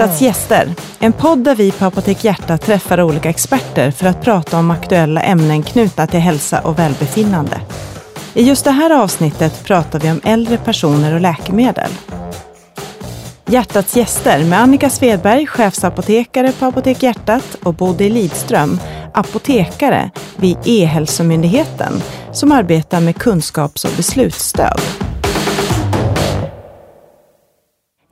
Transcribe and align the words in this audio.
Hjärtats 0.00 0.22
gäster, 0.22 0.74
en 0.98 1.12
podd 1.12 1.38
där 1.38 1.54
vi 1.54 1.72
på 1.72 1.84
Apotek 1.84 2.24
Hjärta 2.24 2.58
träffar 2.58 3.02
olika 3.02 3.30
experter 3.30 3.90
för 3.90 4.06
att 4.06 4.22
prata 4.22 4.58
om 4.58 4.70
aktuella 4.70 5.22
ämnen 5.22 5.62
knutna 5.62 6.06
till 6.06 6.20
hälsa 6.20 6.60
och 6.60 6.78
välbefinnande. 6.78 7.60
I 8.34 8.42
just 8.42 8.64
det 8.64 8.70
här 8.70 9.02
avsnittet 9.02 9.64
pratar 9.64 10.00
vi 10.00 10.10
om 10.10 10.20
äldre 10.24 10.56
personer 10.56 11.14
och 11.14 11.20
läkemedel. 11.20 11.90
Hjärtats 13.46 13.96
gäster 13.96 14.44
med 14.44 14.60
Annika 14.60 14.90
Svedberg, 14.90 15.46
chefsapotekare 15.46 16.52
på 16.52 16.66
Apotek 16.66 17.02
Hjärtat 17.02 17.56
och 17.62 17.74
Bodil 17.74 18.12
Lidström, 18.12 18.80
apotekare 19.14 20.10
vid 20.36 20.56
E-hälsomyndigheten 20.64 22.02
som 22.32 22.52
arbetar 22.52 23.00
med 23.00 23.16
kunskaps 23.16 23.84
och 23.84 23.92
beslutsstöd. 23.96 24.80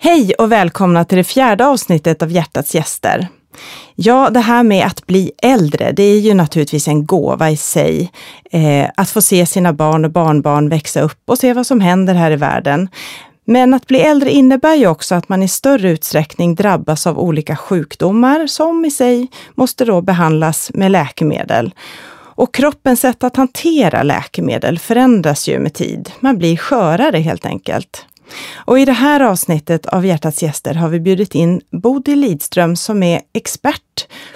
Hej 0.09 0.35
och 0.39 0.53
välkomna 0.53 1.05
till 1.05 1.19
det 1.19 1.25
fjärde 1.25 1.67
avsnittet 1.67 2.23
av 2.23 2.31
Hjärtats 2.31 2.75
gäster. 2.75 3.29
Ja, 3.95 4.31
det 4.31 4.41
här 4.41 4.63
med 4.63 4.87
att 4.87 5.07
bli 5.07 5.33
äldre, 5.43 5.93
det 5.93 6.03
är 6.03 6.19
ju 6.19 6.35
naturligtvis 6.35 6.89
en 6.89 7.07
gåva 7.07 7.51
i 7.51 7.57
sig. 7.57 8.13
Eh, 8.51 8.91
att 8.97 9.11
få 9.11 9.23
se 9.23 9.47
sina 9.47 9.73
barn 9.73 10.05
och 10.05 10.11
barnbarn 10.11 10.69
växa 10.69 11.01
upp 11.01 11.23
och 11.27 11.39
se 11.39 11.53
vad 11.53 11.67
som 11.67 11.81
händer 11.81 12.15
här 12.15 12.31
i 12.31 12.37
världen. 12.37 12.89
Men 13.45 13.75
att 13.75 13.87
bli 13.87 14.01
äldre 14.01 14.31
innebär 14.31 14.75
ju 14.75 14.87
också 14.87 15.15
att 15.15 15.29
man 15.29 15.43
i 15.43 15.49
större 15.49 15.91
utsträckning 15.91 16.55
drabbas 16.55 17.07
av 17.07 17.19
olika 17.19 17.57
sjukdomar 17.57 18.47
som 18.47 18.85
i 18.85 18.91
sig 18.91 19.29
måste 19.55 19.85
då 19.85 20.01
behandlas 20.01 20.71
med 20.75 20.91
läkemedel. 20.91 21.75
Och 22.15 22.55
kroppens 22.55 23.01
sätt 23.01 23.25
att 23.25 23.37
hantera 23.37 24.03
läkemedel 24.03 24.79
förändras 24.79 25.49
ju 25.49 25.59
med 25.59 25.75
tid. 25.75 26.11
Man 26.21 26.39
blir 26.39 26.57
skörare 26.57 27.19
helt 27.19 27.47
enkelt. 27.47 28.05
Och 28.55 28.79
i 28.79 28.85
det 28.85 28.93
här 28.93 29.21
avsnittet 29.21 29.87
av 29.87 30.07
Hjärtats 30.07 30.43
gäster 30.43 30.75
har 30.75 30.89
vi 30.89 31.01
bjudit 31.01 31.35
in 31.35 31.61
Bodil 31.71 32.21
Lidström 32.21 32.77
som 32.77 33.03
är 33.03 33.21
expert 33.33 33.83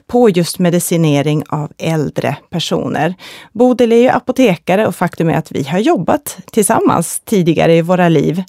på 0.07 0.31
just 0.31 0.59
medicinering 0.59 1.45
av 1.49 1.73
äldre 1.79 2.37
personer. 2.51 3.15
Bodil 3.53 3.93
är 3.93 3.97
ju 3.97 4.09
apotekare 4.09 4.87
och 4.87 4.97
faktum 4.97 5.29
är 5.29 5.35
att 5.35 5.53
vi 5.53 5.63
har 5.63 5.79
jobbat 5.79 6.39
tillsammans 6.51 7.21
tidigare 7.25 7.77
i 7.77 7.83
våra 7.83 8.09
liv. 8.09 8.43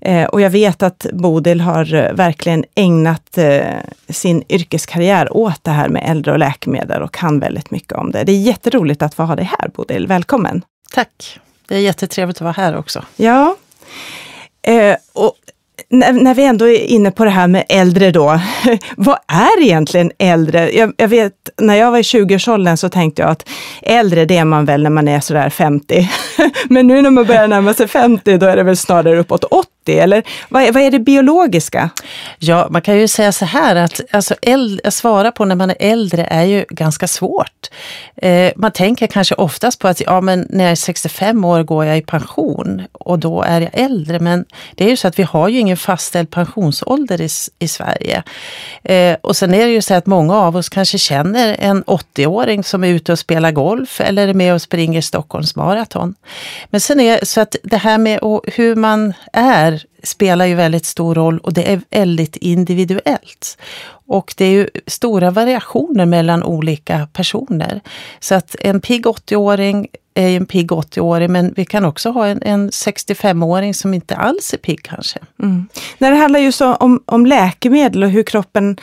Eh, 0.00 0.24
och 0.24 0.40
jag 0.40 0.50
vet 0.50 0.82
att 0.82 1.06
Bodil 1.12 1.60
har 1.60 1.94
eh, 1.94 2.12
verkligen 2.12 2.64
ägnat 2.74 3.38
eh, 3.38 3.62
sin 4.08 4.44
yrkeskarriär 4.48 5.36
åt 5.36 5.64
det 5.64 5.70
här 5.70 5.88
med 5.88 6.10
äldre 6.10 6.32
och 6.32 6.38
läkemedel 6.38 7.02
och 7.02 7.14
kan 7.14 7.40
väldigt 7.40 7.70
mycket 7.70 7.92
om 7.92 8.10
det. 8.10 8.24
Det 8.24 8.32
är 8.32 8.40
jätteroligt 8.40 9.02
att 9.02 9.14
få 9.14 9.22
ha 9.22 9.36
dig 9.36 9.50
här 9.58 9.68
Bodil. 9.68 10.06
Välkommen! 10.06 10.62
Tack! 10.92 11.40
Det 11.68 11.76
är 11.76 11.80
jättetrevligt 11.80 12.36
att 12.36 12.40
vara 12.40 12.52
här 12.52 12.76
också. 12.76 13.04
Ja. 13.16 13.56
Eh, 14.62 14.96
och 15.12 15.34
när, 15.88 16.12
när, 16.12 16.34
vi 16.34 16.44
ändå 16.44 16.68
är 16.68 16.84
inne 16.84 17.10
på 17.10 17.24
det 17.24 17.30
här 17.30 17.48
med 17.48 17.64
äldre 17.68 18.10
då, 18.10 18.40
vad 18.96 19.18
är 19.26 19.62
egentligen 19.62 20.12
äldre? 20.18 20.70
Jag, 20.70 20.92
jag 20.96 21.08
vet, 21.08 21.32
när 21.60 21.74
jag 21.74 21.90
var 21.90 21.98
i 21.98 22.02
20-årsåldern 22.02 22.76
så 22.76 22.88
tänkte 22.88 23.22
jag 23.22 23.30
att 23.30 23.48
äldre 23.82 24.24
det 24.24 24.36
är 24.36 24.44
man 24.44 24.64
väl 24.64 24.82
när 24.82 24.90
man 24.90 25.08
är 25.08 25.20
sådär 25.20 25.50
50. 25.50 26.10
Men 26.68 26.86
nu 26.86 27.02
när 27.02 27.10
man 27.10 27.24
börjar 27.24 27.48
närma 27.48 27.74
sig 27.74 27.88
50, 27.88 28.36
då 28.36 28.46
är 28.46 28.56
det 28.56 28.62
väl 28.62 28.76
snarare 28.76 29.18
uppåt 29.18 29.44
80 29.90 29.98
eller 29.98 30.22
vad 30.48 30.62
är, 30.62 30.72
vad 30.72 30.82
är 30.82 30.90
det 30.90 30.98
biologiska? 30.98 31.90
Ja, 32.38 32.68
man 32.70 32.82
kan 32.82 32.98
ju 32.98 33.08
säga 33.08 33.32
så 33.32 33.44
här 33.44 33.76
att 33.76 34.00
alltså, 34.10 34.34
äldre, 34.42 34.88
att 34.88 34.94
svara 34.94 35.32
på 35.32 35.44
när 35.44 35.54
man 35.54 35.70
är 35.70 35.76
äldre 35.80 36.24
är 36.24 36.44
ju 36.44 36.64
ganska 36.68 37.08
svårt. 37.08 37.70
Eh, 38.16 38.52
man 38.56 38.72
tänker 38.72 39.06
kanske 39.06 39.34
oftast 39.34 39.78
på 39.78 39.88
att 39.88 40.00
ja, 40.00 40.20
men 40.20 40.46
när 40.50 40.64
jag 40.64 40.70
är 40.70 40.76
65 40.76 41.44
år 41.44 41.62
går 41.62 41.84
jag 41.84 41.98
i 41.98 42.02
pension 42.02 42.82
och 42.92 43.18
då 43.18 43.42
är 43.42 43.60
jag 43.60 43.70
äldre. 43.72 44.18
Men 44.18 44.44
det 44.74 44.84
är 44.84 44.88
ju 44.88 44.96
så 44.96 45.08
att 45.08 45.18
vi 45.18 45.22
har 45.22 45.48
ju 45.48 45.58
ingen 45.58 45.76
fastställd 45.76 46.30
pensionsålder 46.30 47.20
i, 47.20 47.28
i 47.58 47.68
Sverige. 47.68 48.22
Eh, 48.82 49.16
och 49.20 49.36
sen 49.36 49.54
är 49.54 49.66
det 49.66 49.72
ju 49.72 49.82
så 49.82 49.94
att 49.94 50.06
många 50.06 50.36
av 50.36 50.56
oss 50.56 50.68
kanske 50.68 50.98
känner 50.98 51.56
en 51.58 51.84
80-åring 51.84 52.64
som 52.64 52.84
är 52.84 52.88
ute 52.88 53.12
och 53.12 53.18
spelar 53.18 53.50
golf 53.50 54.00
eller 54.00 54.28
är 54.28 54.34
med 54.34 54.54
och 54.54 54.62
springer 54.62 55.00
Stockholms 55.00 55.56
maraton. 55.56 56.14
Men 56.70 56.80
sen 56.80 57.00
är 57.00 57.20
det 57.20 57.26
så 57.26 57.40
att 57.40 57.56
det 57.62 57.76
här 57.76 57.98
med 57.98 58.20
hur 58.44 58.76
man 58.76 59.12
är 59.32 59.79
spelar 60.02 60.46
ju 60.46 60.54
väldigt 60.54 60.86
stor 60.86 61.14
roll 61.14 61.38
och 61.38 61.52
det 61.52 61.72
är 61.72 61.80
väldigt 61.90 62.36
individuellt. 62.36 63.58
Och 64.06 64.34
det 64.36 64.44
är 64.44 64.50
ju 64.50 64.68
stora 64.86 65.30
variationer 65.30 66.06
mellan 66.06 66.42
olika 66.42 67.08
personer. 67.12 67.80
Så 68.20 68.34
att 68.34 68.56
en 68.60 68.80
pigg 68.80 69.06
80-åring 69.06 69.88
är 70.14 70.28
ju 70.28 70.36
en 70.36 70.46
pigg 70.46 70.70
80-åring 70.70 71.32
men 71.32 71.54
vi 71.56 71.64
kan 71.64 71.84
också 71.84 72.10
ha 72.10 72.26
en, 72.26 72.42
en 72.42 72.70
65-åring 72.70 73.74
som 73.74 73.94
inte 73.94 74.16
alls 74.16 74.54
är 74.54 74.58
pigg 74.58 74.82
kanske. 74.82 75.18
Mm. 75.42 75.68
När 75.98 76.10
det 76.10 76.16
handlar 76.16 76.40
just 76.40 76.60
om, 76.60 77.02
om 77.06 77.26
läkemedel 77.26 78.02
och 78.02 78.10
hur 78.10 78.22
kroppen 78.22 78.76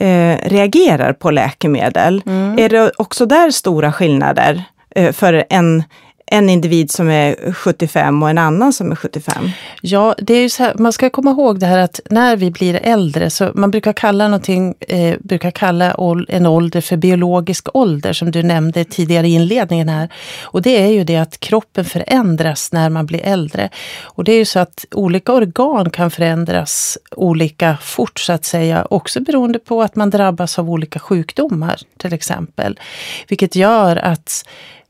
eh, 0.00 0.38
reagerar 0.44 1.12
på 1.12 1.30
läkemedel, 1.30 2.22
mm. 2.26 2.58
är 2.58 2.68
det 2.68 2.92
också 2.98 3.26
där 3.26 3.50
stora 3.50 3.92
skillnader 3.92 4.64
eh, 4.90 5.12
för 5.12 5.44
en 5.50 5.82
en 6.26 6.50
individ 6.50 6.90
som 6.90 7.10
är 7.10 7.52
75 7.52 8.22
och 8.22 8.30
en 8.30 8.38
annan 8.38 8.72
som 8.72 8.92
är 8.92 8.96
75? 8.96 9.50
Ja, 9.80 10.14
det 10.18 10.34
är 10.34 10.42
ju 10.42 10.48
så 10.48 10.62
här, 10.62 10.74
man 10.78 10.92
ska 10.92 11.10
komma 11.10 11.30
ihåg 11.30 11.60
det 11.60 11.66
här 11.66 11.78
att 11.78 12.00
när 12.10 12.36
vi 12.36 12.50
blir 12.50 12.74
äldre, 12.82 13.30
så 13.30 13.50
man 13.54 13.70
brukar 13.70 13.92
kalla 13.92 14.28
någonting, 14.28 14.74
eh, 14.80 15.16
brukar 15.20 15.50
kalla 15.50 15.96
en 16.28 16.46
ålder 16.46 16.80
för 16.80 16.96
biologisk 16.96 17.76
ålder, 17.76 18.12
som 18.12 18.30
du 18.30 18.42
nämnde 18.42 18.84
tidigare 18.84 19.28
i 19.28 19.34
inledningen 19.34 19.88
här. 19.88 20.08
Och 20.42 20.62
det 20.62 20.82
är 20.82 20.88
ju 20.88 21.04
det 21.04 21.16
att 21.16 21.40
kroppen 21.40 21.84
förändras 21.84 22.72
när 22.72 22.90
man 22.90 23.06
blir 23.06 23.20
äldre. 23.24 23.70
Och 24.02 24.24
det 24.24 24.32
är 24.32 24.38
ju 24.38 24.44
så 24.44 24.58
att 24.58 24.84
olika 24.90 25.32
organ 25.32 25.90
kan 25.90 26.10
förändras 26.10 26.98
olika 27.10 27.76
fort 27.82 28.20
så 28.20 28.32
att 28.32 28.44
säga, 28.44 28.86
också 28.90 29.20
beroende 29.20 29.58
på 29.58 29.82
att 29.82 29.96
man 29.96 30.10
drabbas 30.10 30.58
av 30.58 30.70
olika 30.70 30.98
sjukdomar 30.98 31.80
till 31.96 32.12
exempel. 32.12 32.80
Vilket 33.28 33.56
gör 33.56 33.96
att 33.96 34.44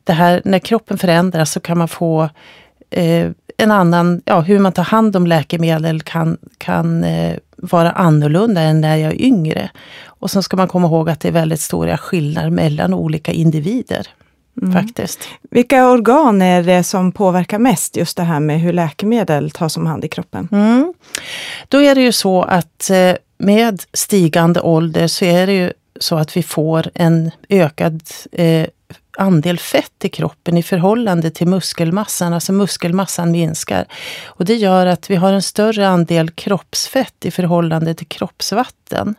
det 0.04 0.12
här, 0.12 0.42
när 0.44 0.59
kroppen 0.59 0.98
förändras 0.98 1.53
så 1.53 1.60
kan 1.60 1.78
man 1.78 1.88
få 1.88 2.28
eh, 2.91 3.31
en 3.56 3.70
annan, 3.70 4.22
ja 4.25 4.41
hur 4.41 4.59
man 4.59 4.72
tar 4.72 4.82
hand 4.82 5.16
om 5.16 5.26
läkemedel 5.26 6.03
kan, 6.03 6.38
kan 6.59 7.04
eh, 7.04 7.37
vara 7.56 7.91
annorlunda 7.91 8.60
än 8.60 8.81
när 8.81 8.97
jag 8.97 9.12
är 9.12 9.22
yngre. 9.22 9.70
Och 10.06 10.31
så 10.31 10.43
ska 10.43 10.56
man 10.56 10.69
komma 10.69 10.87
ihåg 10.87 11.10
att 11.10 11.20
det 11.20 11.28
är 11.28 11.32
väldigt 11.32 11.60
stora 11.60 11.98
skillnader 11.98 12.50
mellan 12.50 12.94
olika 12.94 13.32
individer. 13.32 14.09
Mm. 14.62 14.72
Faktiskt. 14.72 15.28
Vilka 15.50 15.88
organ 15.88 16.43
är 16.43 16.62
det 16.62 16.84
som 16.84 17.12
påverkar 17.12 17.59
mest 17.59 17.97
just 17.97 18.16
det 18.16 18.22
här 18.22 18.41
med 18.41 18.60
hur 18.60 18.72
läkemedel 18.72 19.50
tas 19.50 19.76
om 19.76 19.87
hand 19.87 20.04
i 20.04 20.09
kroppen? 20.09 20.48
Mm. 20.53 20.94
Då 21.69 21.82
är 21.82 21.94
det 21.94 22.00
ju 22.00 22.12
så 22.12 22.43
att 22.43 22.91
eh, 22.91 23.12
med 23.38 23.82
stigande 23.93 24.60
ålder 24.60 25.06
så 25.06 25.25
är 25.25 25.47
det 25.47 25.53
ju 25.53 25.72
så 26.00 26.16
att 26.16 26.37
vi 26.37 26.43
får 26.43 26.91
en 26.94 27.31
ökad 27.48 28.03
eh, 28.32 28.66
andel 29.16 29.58
fett 29.58 30.04
i 30.04 30.08
kroppen 30.08 30.58
i 30.58 30.62
förhållande 30.62 31.30
till 31.30 31.47
muskelmassan, 31.47 32.34
alltså 32.34 32.52
muskelmassan 32.52 33.30
minskar. 33.30 33.86
Och 34.25 34.44
det 34.44 34.54
gör 34.54 34.86
att 34.86 35.10
vi 35.10 35.16
har 35.16 35.32
en 35.32 35.42
större 35.42 35.88
andel 35.88 36.30
kroppsfett 36.30 37.25
i 37.25 37.30
förhållande 37.30 37.94
till 37.94 38.06
kroppsvatten. 38.06 39.14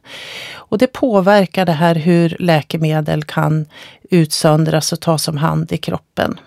Och 0.54 0.78
det 0.78 0.88
påverkar 0.88 1.66
det 1.66 1.72
här 1.72 1.96
hur 1.96 2.36
läkemedel 2.40 3.24
kan 3.24 3.66
utsöndras 4.10 4.94
och 4.94 5.00
tas 5.00 5.28
om 5.28 5.38
hand 5.38 5.72
i 5.72 5.78
kroppen. 5.78 6.40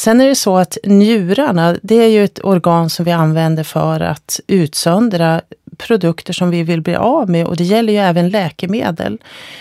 Sen 0.00 0.20
är 0.20 0.28
det 0.28 0.34
så 0.34 0.56
att 0.56 0.78
njurarna, 0.84 1.76
det 1.82 1.94
är 1.94 2.08
ju 2.08 2.24
ett 2.24 2.44
organ 2.44 2.90
som 2.90 3.04
vi 3.04 3.10
använder 3.10 3.64
för 3.64 4.00
att 4.00 4.40
utsöndra 4.46 5.40
produkter 5.76 6.32
som 6.32 6.50
vi 6.50 6.62
vill 6.62 6.82
bli 6.82 6.94
av 6.94 7.30
med 7.30 7.46
och 7.46 7.56
det 7.56 7.64
gäller 7.64 7.92
ju 7.92 7.98
även 7.98 8.28
läkemedel. 8.28 9.18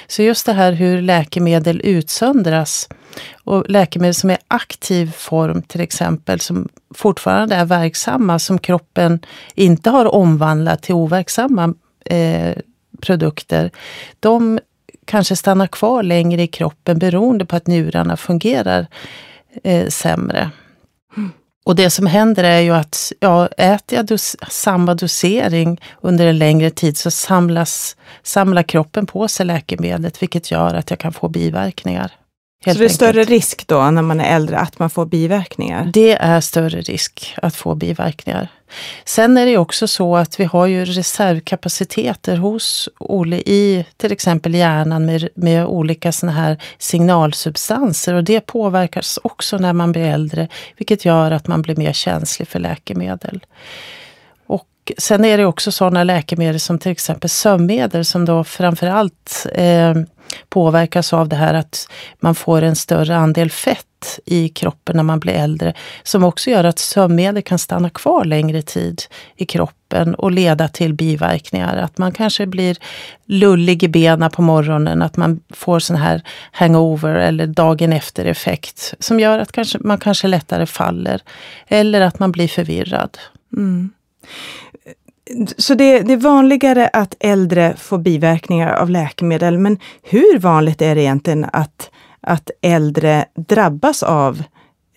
Så 0.07 0.23
just 0.23 0.45
det 0.45 0.53
här 0.53 0.71
hur 0.71 1.01
läkemedel 1.01 1.81
utsöndras 1.83 2.89
och 3.43 3.69
läkemedel 3.69 4.13
som 4.13 4.29
är 4.29 4.37
aktiv 4.47 5.11
form 5.11 5.61
till 5.61 5.81
exempel, 5.81 6.39
som 6.39 6.69
fortfarande 6.95 7.55
är 7.55 7.65
verksamma, 7.65 8.39
som 8.39 8.59
kroppen 8.59 9.19
inte 9.55 9.89
har 9.89 10.15
omvandlat 10.15 10.81
till 10.81 10.95
overksamma 10.95 11.73
eh, 12.05 12.53
produkter, 13.01 13.71
de 14.19 14.59
kanske 15.05 15.35
stannar 15.35 15.67
kvar 15.67 16.03
längre 16.03 16.41
i 16.41 16.47
kroppen 16.47 16.99
beroende 16.99 17.45
på 17.45 17.55
att 17.55 17.67
njurarna 17.67 18.17
fungerar 18.17 18.87
eh, 19.63 19.87
sämre. 19.87 20.51
Mm. 21.17 21.31
Och 21.65 21.75
det 21.75 21.89
som 21.89 22.07
händer 22.07 22.43
är 22.43 22.59
ju 22.59 22.71
att 22.71 23.11
ja, 23.19 23.47
äter 23.47 23.97
jag 23.97 24.05
dos 24.05 24.35
samma 24.49 24.95
dosering 24.95 25.81
under 26.01 26.27
en 26.27 26.37
längre 26.37 26.69
tid 26.69 26.97
så 26.97 27.11
samlas, 27.11 27.95
samlar 28.23 28.63
kroppen 28.63 29.05
på 29.05 29.27
sig 29.27 29.45
läkemedlet 29.45 30.21
vilket 30.21 30.51
gör 30.51 30.73
att 30.73 30.89
jag 30.89 30.99
kan 30.99 31.13
få 31.13 31.29
biverkningar 31.29 32.11
så 32.65 32.73
det 32.73 32.85
är 32.85 32.89
större 32.89 33.23
risk 33.23 33.67
då 33.67 33.91
när 33.91 34.01
man 34.01 34.19
är 34.19 34.35
äldre 34.35 34.57
att 34.57 34.79
man 34.79 34.89
får 34.89 35.05
biverkningar? 35.05 35.89
Det 35.93 36.11
är 36.13 36.41
större 36.41 36.81
risk 36.81 37.35
att 37.41 37.55
få 37.55 37.75
biverkningar. 37.75 38.47
Sen 39.05 39.37
är 39.37 39.45
det 39.45 39.57
också 39.57 39.87
så 39.87 40.15
att 40.15 40.39
vi 40.39 40.43
har 40.43 40.65
ju 40.65 40.85
reservkapaciteter 40.85 42.37
hos 42.37 42.89
i 43.45 43.85
till 43.97 44.11
exempel 44.11 44.55
hjärnan 44.55 45.05
med, 45.05 45.29
med 45.35 45.65
olika 45.65 46.11
såna 46.11 46.31
här 46.31 46.57
signalsubstanser 46.77 48.13
och 48.13 48.23
det 48.23 48.41
påverkas 48.41 49.19
också 49.23 49.57
när 49.57 49.73
man 49.73 49.91
blir 49.91 50.05
äldre, 50.05 50.47
vilket 50.77 51.05
gör 51.05 51.31
att 51.31 51.47
man 51.47 51.61
blir 51.61 51.75
mer 51.75 51.93
känslig 51.93 52.47
för 52.47 52.59
läkemedel. 52.59 53.45
Och 54.47 54.91
sen 54.97 55.25
är 55.25 55.37
det 55.37 55.45
också 55.45 55.71
sådana 55.71 56.03
läkemedel 56.03 56.59
som 56.59 56.79
till 56.79 56.91
exempel 56.91 57.29
sömnmedel 57.29 58.05
som 58.05 58.25
då 58.25 58.43
framförallt 58.43 59.45
eh, 59.53 59.93
påverkas 60.49 61.13
av 61.13 61.29
det 61.29 61.35
här 61.35 61.53
att 61.53 61.87
man 62.19 62.35
får 62.35 62.61
en 62.61 62.75
större 62.75 63.15
andel 63.15 63.51
fett 63.51 63.85
i 64.25 64.49
kroppen 64.49 64.95
när 64.95 65.03
man 65.03 65.19
blir 65.19 65.33
äldre. 65.33 65.73
Som 66.03 66.23
också 66.23 66.49
gör 66.49 66.63
att 66.63 66.79
sömnmedel 66.79 67.43
kan 67.43 67.59
stanna 67.59 67.89
kvar 67.89 68.25
längre 68.25 68.61
tid 68.61 69.01
i 69.35 69.45
kroppen 69.45 70.15
och 70.15 70.31
leda 70.31 70.67
till 70.67 70.93
biverkningar. 70.93 71.77
Att 71.77 71.97
man 71.97 72.11
kanske 72.11 72.45
blir 72.45 72.77
lullig 73.25 73.83
i 73.83 73.87
benen 73.87 74.31
på 74.31 74.41
morgonen, 74.41 75.01
att 75.01 75.17
man 75.17 75.39
får 75.49 75.79
sån 75.79 75.95
här 75.95 76.21
hangover 76.51 77.15
eller 77.15 77.47
dagen 77.47 77.93
efter 77.93 78.25
effekt 78.25 78.93
som 78.99 79.19
gör 79.19 79.39
att 79.39 79.51
kanske, 79.51 79.77
man 79.81 79.97
kanske 79.97 80.27
lättare 80.27 80.65
faller. 80.65 81.21
Eller 81.67 82.01
att 82.01 82.19
man 82.19 82.31
blir 82.31 82.47
förvirrad. 82.47 83.17
Mm. 83.57 83.89
Så 85.57 85.73
det, 85.73 85.99
det, 85.99 86.13
är 86.13 86.17
vanligare 86.17 86.87
att 86.93 87.15
äldre 87.19 87.75
får 87.77 87.97
biverkningar 87.97 88.73
av 88.73 88.89
läkemedel, 88.89 89.57
men 89.57 89.77
hur 90.03 90.39
vanligt 90.39 90.81
är 90.81 90.95
det 90.95 91.01
egentligen 91.01 91.45
att, 91.53 91.89
att 92.21 92.49
äldre 92.61 93.25
drabbas 93.35 94.03
av 94.03 94.37
eh, 94.37 94.43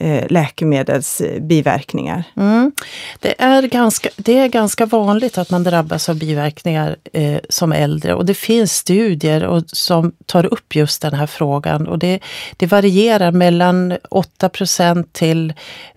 Eh, 0.03 0.27
läkemedelsbiverkningar? 0.31 2.25
Mm. 2.37 2.73
Det, 3.21 3.43
är 3.43 3.63
ganska, 3.63 4.09
det 4.17 4.39
är 4.39 4.49
ganska 4.49 4.87
vanligt 4.87 5.39
att 5.39 5.51
man 5.51 5.65
drabbas 5.65 6.09
av 6.09 6.19
biverkningar 6.19 6.97
eh, 7.13 7.39
som 7.49 7.73
äldre 7.73 8.15
och 8.15 8.27
det 8.27 8.35
finns 8.35 8.77
studier 8.77 9.45
och, 9.45 9.63
som 9.67 10.13
tar 10.27 10.45
upp 10.47 10.77
just 10.77 11.03
den 11.03 11.15
här 11.15 11.27
frågan 11.27 11.89
och 11.89 11.99
det, 11.99 12.21
det 12.57 12.67
varierar 12.67 13.33
mellan 13.33 13.93
8% 13.93 15.07
till 15.13 15.53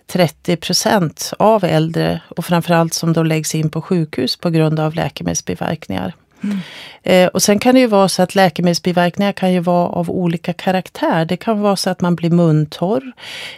30 0.06 0.56
procent 0.56 1.32
av 1.38 1.64
äldre 1.64 2.20
och 2.36 2.44
framförallt 2.44 2.94
som 2.94 3.12
då 3.12 3.22
läggs 3.22 3.54
in 3.54 3.70
på 3.70 3.82
sjukhus 3.82 4.36
på 4.36 4.50
grund 4.50 4.80
av 4.80 4.94
läkemedelsbiverkningar. 4.94 6.14
Mm. 6.44 6.58
Eh, 7.02 7.28
och 7.28 7.42
sen 7.42 7.58
kan 7.58 7.74
det 7.74 7.80
ju 7.80 7.86
vara 7.86 8.08
så 8.08 8.22
att 8.22 8.34
läkemedelsbiverkningar 8.34 9.32
kan 9.32 9.52
ju 9.52 9.60
vara 9.60 9.88
av 9.88 10.10
olika 10.10 10.52
karaktär. 10.52 11.24
Det 11.24 11.36
kan 11.36 11.60
vara 11.60 11.76
så 11.76 11.90
att 11.90 12.00
man 12.00 12.16
blir 12.16 12.30
muntorr, 12.30 13.12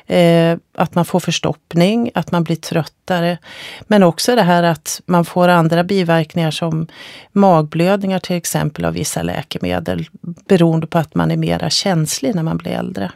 eh, 0.07 0.57
att 0.75 0.95
man 0.95 1.05
får 1.05 1.21
förstoppning, 1.21 2.11
att 2.15 2.33
man 2.33 2.45
blir 2.45 2.57
tröttare. 2.57 3.39
Men 3.81 4.03
också 4.03 4.37
det 4.37 4.43
här 4.43 4.63
att 4.63 5.01
man 5.07 5.25
får 5.25 5.49
andra 5.49 5.85
biverkningar 5.85 6.51
som 6.51 6.87
magblödningar 7.33 8.19
till 8.19 8.37
exempel 8.37 8.85
av 8.85 8.93
vissa 8.93 9.23
läkemedel 9.23 10.09
beroende 10.49 10.87
på 10.87 10.99
att 10.99 11.15
man 11.15 11.31
är 11.31 11.37
mera 11.37 11.71
känslig 11.71 12.35
när 12.35 12.43
man 12.43 12.57
blir 12.57 12.73
äldre. 12.73 13.13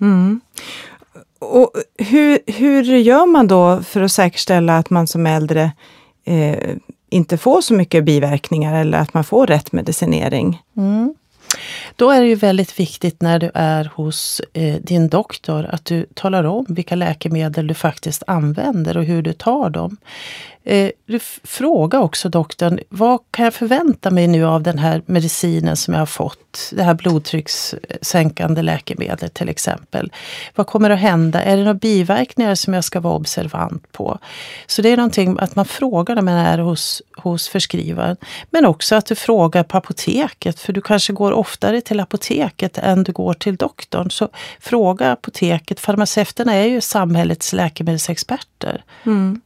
Mm. 0.00 0.40
Och 1.38 1.72
hur, 1.98 2.38
hur 2.46 2.82
gör 2.82 3.26
man 3.26 3.46
då 3.46 3.82
för 3.82 4.02
att 4.02 4.12
säkerställa 4.12 4.78
att 4.78 4.90
man 4.90 5.06
som 5.06 5.26
äldre 5.26 5.72
eh, 6.24 6.76
inte 7.08 7.38
får 7.38 7.60
så 7.60 7.74
mycket 7.74 8.04
biverkningar 8.04 8.80
eller 8.80 8.98
att 8.98 9.14
man 9.14 9.24
får 9.24 9.46
rätt 9.46 9.72
medicinering? 9.72 10.62
Mm. 10.76 11.14
Då 11.98 12.10
är 12.10 12.20
det 12.20 12.26
ju 12.26 12.34
väldigt 12.34 12.80
viktigt 12.80 13.22
när 13.22 13.38
du 13.38 13.50
är 13.54 13.90
hos 13.94 14.40
eh, 14.52 14.74
din 14.74 15.08
doktor 15.08 15.66
att 15.66 15.84
du 15.84 16.06
talar 16.14 16.44
om 16.44 16.66
vilka 16.68 16.94
läkemedel 16.94 17.66
du 17.66 17.74
faktiskt 17.74 18.22
använder 18.26 18.96
och 18.96 19.04
hur 19.04 19.22
du 19.22 19.32
tar 19.32 19.70
dem. 19.70 19.96
Eh, 20.70 20.90
fråga 21.44 22.00
också 22.00 22.28
doktorn, 22.28 22.78
vad 22.88 23.20
kan 23.30 23.44
jag 23.44 23.54
förvänta 23.54 24.10
mig 24.10 24.26
nu 24.26 24.44
av 24.44 24.62
den 24.62 24.78
här 24.78 25.02
medicinen 25.06 25.76
som 25.76 25.94
jag 25.94 26.00
har 26.00 26.06
fått? 26.06 26.70
Det 26.72 26.82
här 26.82 26.94
blodtryckssänkande 26.94 28.62
läkemedlet 28.62 29.34
till 29.34 29.48
exempel. 29.48 30.12
Vad 30.54 30.66
kommer 30.66 30.90
att 30.90 30.98
hända? 30.98 31.42
Är 31.42 31.56
det 31.56 31.62
några 31.62 31.74
biverkningar 31.74 32.54
som 32.54 32.74
jag 32.74 32.84
ska 32.84 33.00
vara 33.00 33.14
observant 33.14 33.92
på? 33.92 34.18
Så 34.66 34.82
det 34.82 34.88
är 34.88 34.96
någonting 34.96 35.36
att 35.40 35.56
man 35.56 35.64
frågar 35.64 36.14
när 36.14 36.22
man 36.22 36.34
är 36.34 36.58
hos, 36.58 37.02
hos 37.16 37.48
förskrivaren. 37.48 38.16
Men 38.50 38.64
också 38.64 38.94
att 38.94 39.06
du 39.06 39.14
frågar 39.14 39.62
på 39.62 39.76
apoteket, 39.76 40.60
för 40.60 40.72
du 40.72 40.80
kanske 40.80 41.12
går 41.12 41.32
oftare 41.32 41.80
till 41.88 42.00
apoteket 42.00 42.78
än 42.78 43.02
du 43.02 43.12
går 43.12 43.34
till 43.34 43.56
doktorn. 43.56 44.10
Så 44.10 44.28
fråga 44.60 45.12
apoteket. 45.12 45.80
Farmaceuterna 45.80 46.54
är 46.54 46.66
ju 46.66 46.80
samhällets 46.80 47.52
läkemedelsexperter. 47.52 48.84
Mm. 49.06 49.40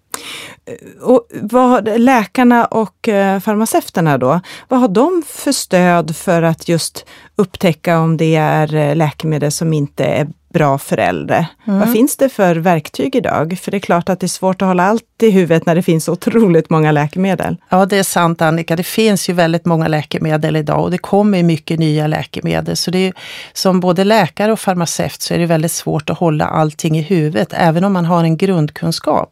Eh, 0.64 1.02
och 1.02 1.26
vad, 1.32 2.00
läkarna 2.00 2.64
och 2.64 3.08
eh, 3.08 3.40
farmaceuterna 3.40 4.18
då, 4.18 4.40
vad 4.68 4.80
har 4.80 4.88
de 4.88 5.22
för 5.26 5.52
stöd 5.52 6.16
för 6.16 6.42
att 6.42 6.68
just 6.68 7.06
upptäcka 7.36 7.98
om 7.98 8.16
det 8.16 8.36
är 8.36 8.74
eh, 8.74 8.96
läkemedel 8.96 9.52
som 9.52 9.72
inte 9.72 10.04
är 10.04 10.28
bra 10.52 10.78
för 10.78 10.98
äldre. 10.98 11.46
Mm. 11.66 11.80
Vad 11.80 11.92
finns 11.92 12.16
det 12.16 12.28
för 12.28 12.56
verktyg 12.56 13.16
idag? 13.16 13.58
För 13.62 13.70
det 13.70 13.76
är 13.76 13.80
klart 13.80 14.08
att 14.08 14.20
det 14.20 14.26
är 14.26 14.28
svårt 14.28 14.62
att 14.62 14.68
hålla 14.68 14.84
allt 14.84 15.04
i 15.22 15.30
huvudet 15.30 15.66
när 15.66 15.74
det 15.74 15.82
finns 15.82 16.08
otroligt 16.08 16.70
många 16.70 16.92
läkemedel. 16.92 17.56
Ja, 17.68 17.86
det 17.86 17.98
är 17.98 18.02
sant 18.02 18.42
Annika. 18.42 18.76
Det 18.76 18.82
finns 18.82 19.28
ju 19.28 19.32
väldigt 19.32 19.64
många 19.64 19.88
läkemedel 19.88 20.56
idag 20.56 20.82
och 20.82 20.90
det 20.90 20.98
kommer 20.98 21.42
mycket 21.42 21.78
nya 21.78 22.06
läkemedel. 22.06 22.76
Så 22.76 22.90
det 22.90 22.98
är, 23.08 23.12
som 23.52 23.80
både 23.80 24.04
läkare 24.04 24.52
och 24.52 24.60
farmaceut 24.60 25.22
så 25.22 25.34
är 25.34 25.38
det 25.38 25.46
väldigt 25.46 25.72
svårt 25.72 26.10
att 26.10 26.18
hålla 26.18 26.46
allting 26.46 26.98
i 26.98 27.02
huvudet, 27.02 27.48
även 27.52 27.84
om 27.84 27.92
man 27.92 28.04
har 28.04 28.24
en 28.24 28.36
grundkunskap. 28.36 29.31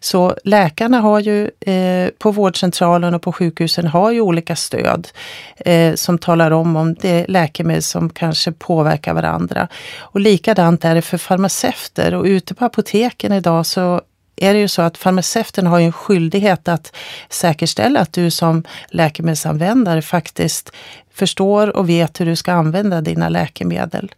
Så 0.00 0.36
läkarna 0.44 1.00
har 1.00 1.20
ju 1.20 1.50
eh, 1.60 2.10
på 2.18 2.30
vårdcentralen 2.30 3.14
och 3.14 3.22
på 3.22 3.32
sjukhusen 3.32 3.86
har 3.86 4.10
ju 4.10 4.20
olika 4.20 4.56
stöd 4.56 5.08
eh, 5.56 5.94
som 5.94 6.18
talar 6.18 6.50
om 6.50 6.76
om 6.76 6.94
det 6.94 7.10
är 7.10 7.26
läkemedel 7.28 7.82
som 7.82 8.10
kanske 8.10 8.52
påverkar 8.52 9.14
varandra. 9.14 9.68
Och 9.98 10.20
likadant 10.20 10.84
är 10.84 10.94
det 10.94 11.02
för 11.02 11.18
farmaceuter 11.18 12.14
och 12.14 12.24
ute 12.24 12.54
på 12.54 12.64
apoteken 12.64 13.32
idag 13.32 13.66
så 13.66 14.00
är 14.36 14.54
det 14.54 14.60
ju 14.60 14.68
så 14.68 14.82
att 14.82 14.98
farmaceuten 14.98 15.66
har 15.66 15.80
en 15.80 15.92
skyldighet 15.92 16.68
att 16.68 16.96
säkerställa 17.28 18.00
att 18.00 18.12
du 18.12 18.30
som 18.30 18.64
läkemedelsanvändare 18.90 20.02
faktiskt 20.02 20.72
förstår 21.14 21.76
och 21.76 21.88
vet 21.88 22.20
hur 22.20 22.26
du 22.26 22.36
ska 22.36 22.52
använda 22.52 23.00
dina 23.00 23.28
läkemedel. 23.28 24.12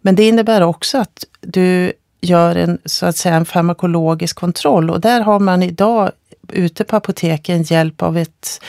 Men 0.00 0.14
det 0.14 0.28
innebär 0.28 0.60
också 0.60 0.98
att 0.98 1.24
du 1.40 1.92
gör 2.20 2.56
en, 2.56 2.78
så 2.84 3.06
att 3.06 3.16
säga, 3.16 3.34
en 3.34 3.44
farmakologisk 3.44 4.36
kontroll 4.36 4.90
och 4.90 5.00
där 5.00 5.20
har 5.20 5.38
man 5.38 5.62
idag 5.62 6.10
ute 6.52 6.84
på 6.84 6.96
apoteken 6.96 7.62
hjälp 7.62 8.02
av 8.02 8.18
ett, 8.18 8.60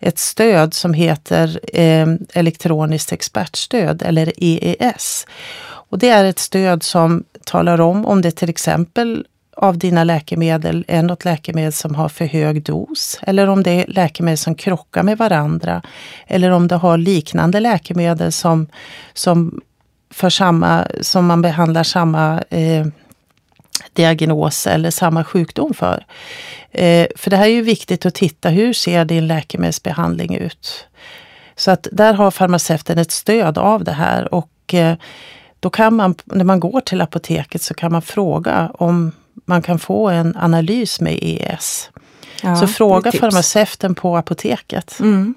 ett 0.00 0.18
stöd 0.18 0.74
som 0.74 0.94
heter 0.94 1.60
eh, 1.72 2.06
elektroniskt 2.32 3.12
expertstöd 3.12 4.02
eller 4.02 4.32
EES. 4.36 5.26
Och 5.64 5.98
det 5.98 6.08
är 6.08 6.24
ett 6.24 6.38
stöd 6.38 6.82
som 6.82 7.24
talar 7.44 7.80
om 7.80 8.06
om 8.06 8.22
det 8.22 8.30
till 8.30 8.50
exempel 8.50 9.24
av 9.56 9.78
dina 9.78 10.04
läkemedel 10.04 10.84
är 10.88 11.02
något 11.02 11.24
läkemedel 11.24 11.72
som 11.72 11.94
har 11.94 12.08
för 12.08 12.24
hög 12.24 12.62
dos 12.62 13.18
eller 13.22 13.46
om 13.46 13.62
det 13.62 13.70
är 13.70 13.86
läkemedel 13.88 14.38
som 14.38 14.54
krockar 14.54 15.02
med 15.02 15.18
varandra. 15.18 15.82
Eller 16.26 16.50
om 16.50 16.68
du 16.68 16.74
har 16.74 16.98
liknande 16.98 17.60
läkemedel 17.60 18.32
som, 18.32 18.66
som, 19.12 19.60
för 20.10 20.30
samma, 20.30 20.86
som 21.00 21.26
man 21.26 21.42
behandlar 21.42 21.82
samma 21.82 22.42
eh, 22.50 22.86
diagnos 23.92 24.66
eller 24.66 24.90
samma 24.90 25.24
sjukdom 25.24 25.74
för. 25.74 26.06
Eh, 26.70 27.06
för 27.16 27.30
det 27.30 27.36
här 27.36 27.44
är 27.44 27.50
ju 27.50 27.62
viktigt 27.62 28.06
att 28.06 28.14
titta, 28.14 28.48
hur 28.48 28.72
ser 28.72 29.04
din 29.04 29.26
läkemedelsbehandling 29.26 30.34
ut? 30.34 30.86
Så 31.56 31.70
att 31.70 31.86
där 31.92 32.14
har 32.14 32.30
farmaceuten 32.30 32.98
ett 32.98 33.10
stöd 33.10 33.58
av 33.58 33.84
det 33.84 33.92
här 33.92 34.34
och 34.34 34.74
eh, 34.74 34.96
då 35.60 35.70
kan 35.70 35.94
man, 35.94 36.14
när 36.24 36.44
man 36.44 36.60
går 36.60 36.80
till 36.80 37.00
apoteket 37.00 37.62
så 37.62 37.74
kan 37.74 37.92
man 37.92 38.02
fråga 38.02 38.70
om 38.74 39.12
man 39.44 39.62
kan 39.62 39.78
få 39.78 40.08
en 40.08 40.36
analys 40.36 41.00
med 41.00 41.18
ES. 41.22 41.90
Ja, 42.42 42.56
så 42.56 42.66
fråga 42.66 43.12
farmaceuten 43.12 43.94
på 43.94 44.16
apoteket. 44.16 45.00
Mm. 45.00 45.34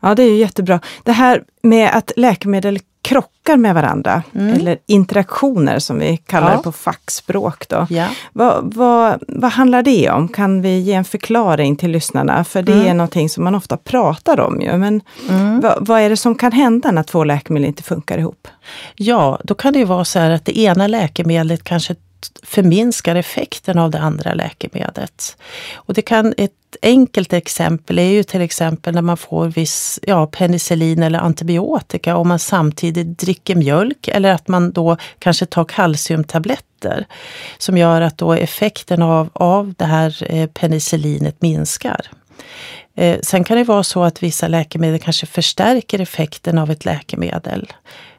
Ja, 0.00 0.14
det 0.14 0.22
är 0.22 0.36
jättebra. 0.36 0.80
Det 1.02 1.12
här 1.12 1.44
med 1.62 1.90
att 1.94 2.12
läkemedel 2.16 2.78
krockar 3.02 3.56
med 3.56 3.74
varandra, 3.74 4.22
mm. 4.34 4.54
eller 4.54 4.78
interaktioner 4.86 5.78
som 5.78 5.98
vi 5.98 6.16
kallar 6.16 6.50
ja. 6.50 6.56
det 6.56 6.62
på 6.62 6.72
fackspråk. 6.72 7.68
Då. 7.68 7.86
Ja. 7.90 8.06
Vad, 8.32 8.74
vad, 8.74 9.22
vad 9.28 9.52
handlar 9.52 9.82
det 9.82 10.10
om? 10.10 10.28
Kan 10.28 10.62
vi 10.62 10.78
ge 10.78 10.92
en 10.92 11.04
förklaring 11.04 11.76
till 11.76 11.90
lyssnarna? 11.90 12.44
För 12.44 12.62
det 12.62 12.72
mm. 12.72 12.86
är 12.86 12.94
någonting 12.94 13.28
som 13.28 13.44
man 13.44 13.54
ofta 13.54 13.76
pratar 13.76 14.40
om. 14.40 14.60
Ju. 14.60 14.76
Men 14.76 15.00
mm. 15.28 15.60
vad, 15.60 15.86
vad, 15.86 16.00
är 16.00 16.10
det 16.10 16.16
som 16.16 16.34
kan 16.34 16.52
hända 16.52 16.90
när 16.90 17.02
två 17.02 17.24
läkemedel 17.24 17.68
inte 17.68 17.82
funkar 17.82 18.18
ihop? 18.18 18.48
Ja, 18.94 19.40
då 19.44 19.54
kan 19.54 19.72
det 19.72 19.84
vara 19.84 20.04
så 20.04 20.18
här 20.18 20.30
att 20.30 20.44
det 20.44 20.58
ena 20.58 20.86
läkemedlet 20.86 21.64
kanske 21.64 21.94
förminskar 22.42 23.16
effekten 23.16 23.78
av 23.78 23.90
det 23.90 23.98
andra 23.98 24.34
läkemedlet. 24.34 25.36
Och 25.74 25.94
det 25.94 26.02
kan, 26.02 26.34
ett 26.36 26.52
enkelt 26.82 27.32
exempel 27.32 27.98
är 27.98 28.10
ju 28.10 28.22
till 28.22 28.40
exempel 28.40 28.94
när 28.94 29.02
man 29.02 29.16
får 29.16 29.46
viss 29.46 30.00
ja, 30.02 30.26
penicillin 30.26 31.02
eller 31.02 31.18
antibiotika 31.18 32.16
och 32.16 32.26
man 32.26 32.38
samtidigt 32.38 33.18
dricker 33.18 33.54
mjölk 33.54 34.08
eller 34.08 34.32
att 34.32 34.48
man 34.48 34.72
då 34.72 34.96
kanske 35.18 35.46
tar 35.46 35.64
kalciumtabletter 35.64 37.06
som 37.58 37.78
gör 37.78 38.00
att 38.00 38.18
då 38.18 38.32
effekten 38.32 39.02
av, 39.02 39.30
av 39.32 39.74
det 39.78 39.84
här 39.84 40.32
eh, 40.32 40.46
penicillinet 40.46 41.42
minskar. 41.42 42.00
Eh, 42.94 43.20
sen 43.22 43.44
kan 43.44 43.56
det 43.56 43.64
vara 43.64 43.82
så 43.82 44.02
att 44.02 44.22
vissa 44.22 44.48
läkemedel 44.48 45.00
kanske 45.00 45.26
förstärker 45.26 46.00
effekten 46.00 46.58
av 46.58 46.70
ett 46.70 46.84
läkemedel 46.84 47.72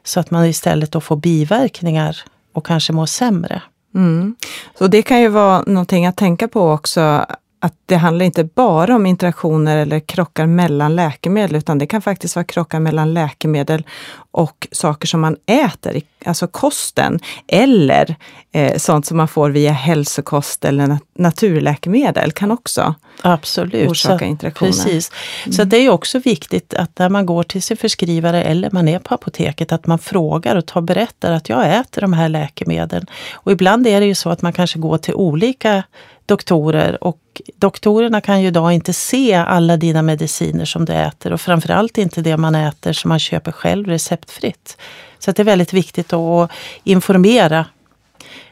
så 0.04 0.20
att 0.20 0.30
man 0.30 0.46
istället 0.46 0.92
då 0.92 1.00
får 1.00 1.16
biverkningar 1.16 2.16
och 2.52 2.66
kanske 2.66 2.92
mår 2.92 3.06
sämre. 3.06 3.62
Mm. 3.94 4.36
Så 4.78 4.86
det 4.86 5.02
kan 5.02 5.20
ju 5.20 5.28
vara 5.28 5.62
någonting 5.66 6.06
att 6.06 6.16
tänka 6.16 6.48
på 6.48 6.70
också, 6.70 7.26
att 7.64 7.74
det 7.86 7.96
handlar 7.96 8.24
inte 8.24 8.44
bara 8.44 8.96
om 8.96 9.06
interaktioner 9.06 9.76
eller 9.76 10.00
krockar 10.00 10.46
mellan 10.46 10.96
läkemedel, 10.96 11.56
utan 11.56 11.78
det 11.78 11.86
kan 11.86 12.02
faktiskt 12.02 12.36
vara 12.36 12.44
krockar 12.44 12.80
mellan 12.80 13.14
läkemedel 13.14 13.86
och 14.30 14.68
saker 14.72 15.08
som 15.08 15.20
man 15.20 15.36
äter, 15.46 16.00
alltså 16.24 16.46
kosten, 16.46 17.20
eller 17.46 18.16
eh, 18.52 18.76
sånt 18.76 19.06
som 19.06 19.16
man 19.16 19.28
får 19.28 19.50
via 19.50 19.72
hälsokost 19.72 20.64
eller 20.64 20.98
naturläkemedel 21.18 22.32
kan 22.32 22.50
också 22.50 22.94
Absolut. 23.22 23.90
orsaka 23.90 24.24
interaktioner. 24.24 24.72
Precis. 24.72 25.12
Mm. 25.44 25.52
Så 25.52 25.64
det 25.64 25.76
är 25.76 25.90
också 25.90 26.18
viktigt 26.18 26.74
att 26.74 26.98
när 26.98 27.08
man 27.08 27.26
går 27.26 27.42
till 27.42 27.62
sin 27.62 27.76
förskrivare 27.76 28.42
eller 28.42 28.70
man 28.70 28.88
är 28.88 28.98
på 28.98 29.14
apoteket, 29.14 29.72
att 29.72 29.86
man 29.86 29.98
frågar 29.98 30.56
och 30.56 30.66
tar 30.66 30.80
berättar 30.80 31.32
att 31.32 31.48
jag 31.48 31.76
äter 31.76 32.00
de 32.00 32.12
här 32.12 32.28
läkemedlen. 32.28 33.06
Och 33.32 33.52
ibland 33.52 33.86
är 33.86 34.00
det 34.00 34.06
ju 34.06 34.14
så 34.14 34.30
att 34.30 34.42
man 34.42 34.52
kanske 34.52 34.78
går 34.78 34.98
till 34.98 35.14
olika 35.14 35.82
doktorer 36.26 37.04
och 37.04 37.18
doktorerna 37.56 38.20
kan 38.20 38.40
ju 38.42 38.48
idag 38.48 38.72
inte 38.72 38.92
se 38.92 39.34
alla 39.34 39.76
dina 39.76 40.02
mediciner 40.02 40.64
som 40.64 40.84
du 40.84 40.92
äter 40.92 41.32
och 41.32 41.40
framförallt 41.40 41.98
inte 41.98 42.20
det 42.20 42.36
man 42.36 42.54
äter 42.54 42.92
som 42.92 43.08
man 43.08 43.18
köper 43.18 43.52
själv 43.52 43.86
receptfritt. 43.86 44.76
Så 45.18 45.32
det 45.32 45.42
är 45.42 45.44
väldigt 45.44 45.72
viktigt 45.72 46.12
att 46.12 46.50
informera 46.84 47.66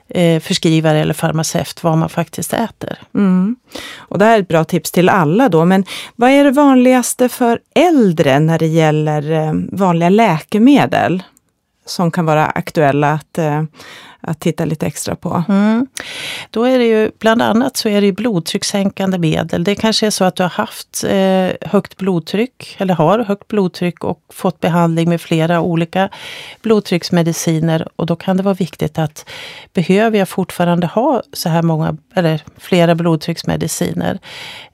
eh, 0.08 0.40
förskrivare 0.40 1.00
eller 1.00 1.14
farmaceut 1.14 1.84
vad 1.84 1.98
man 1.98 2.08
faktiskt 2.08 2.52
äter. 2.52 2.98
Mm. 3.14 3.56
Och 3.98 4.18
det 4.18 4.24
här 4.24 4.36
är 4.36 4.42
ett 4.42 4.48
bra 4.48 4.64
tips 4.64 4.90
till 4.90 5.08
alla 5.08 5.48
då, 5.48 5.64
men 5.64 5.84
vad 6.16 6.30
är 6.30 6.44
det 6.44 6.50
vanligaste 6.50 7.28
för 7.28 7.60
äldre 7.74 8.40
när 8.40 8.58
det 8.58 8.66
gäller 8.66 9.32
eh, 9.32 9.52
vanliga 9.72 10.08
läkemedel? 10.08 11.22
Som 11.90 12.10
kan 12.10 12.26
vara 12.26 12.46
aktuella 12.46 13.12
att, 13.12 13.38
eh, 13.38 13.62
att 14.20 14.40
titta 14.40 14.64
lite 14.64 14.86
extra 14.86 15.16
på. 15.16 15.44
Mm. 15.48 15.86
Då 16.50 16.64
är 16.64 16.78
det 16.78 16.84
ju 16.84 17.10
bland 17.18 17.42
annat 17.42 17.76
så 17.76 17.88
är 17.88 18.00
det 18.00 18.12
blodtryckssänkande 18.12 19.18
medel. 19.18 19.64
Det 19.64 19.74
kanske 19.74 20.06
är 20.06 20.10
så 20.10 20.24
att 20.24 20.36
du 20.36 20.42
har 20.42 20.50
haft 20.50 21.04
eh, 21.04 21.68
högt 21.70 21.96
blodtryck 21.96 22.76
eller 22.78 22.94
har 22.94 23.18
högt 23.18 23.48
blodtryck 23.48 24.04
och 24.04 24.20
fått 24.32 24.60
behandling 24.60 25.08
med 25.08 25.20
flera 25.20 25.60
olika 25.60 26.08
blodtrycksmediciner 26.62 27.88
och 27.96 28.06
då 28.06 28.16
kan 28.16 28.36
det 28.36 28.42
vara 28.42 28.54
viktigt 28.54 28.98
att 28.98 29.30
behöver 29.72 30.18
jag 30.18 30.28
fortfarande 30.28 30.86
ha 30.86 31.22
så 31.32 31.48
här 31.48 31.62
många 31.62 31.96
eller 32.14 32.42
flera 32.58 32.94
blodtrycksmediciner? 32.94 34.18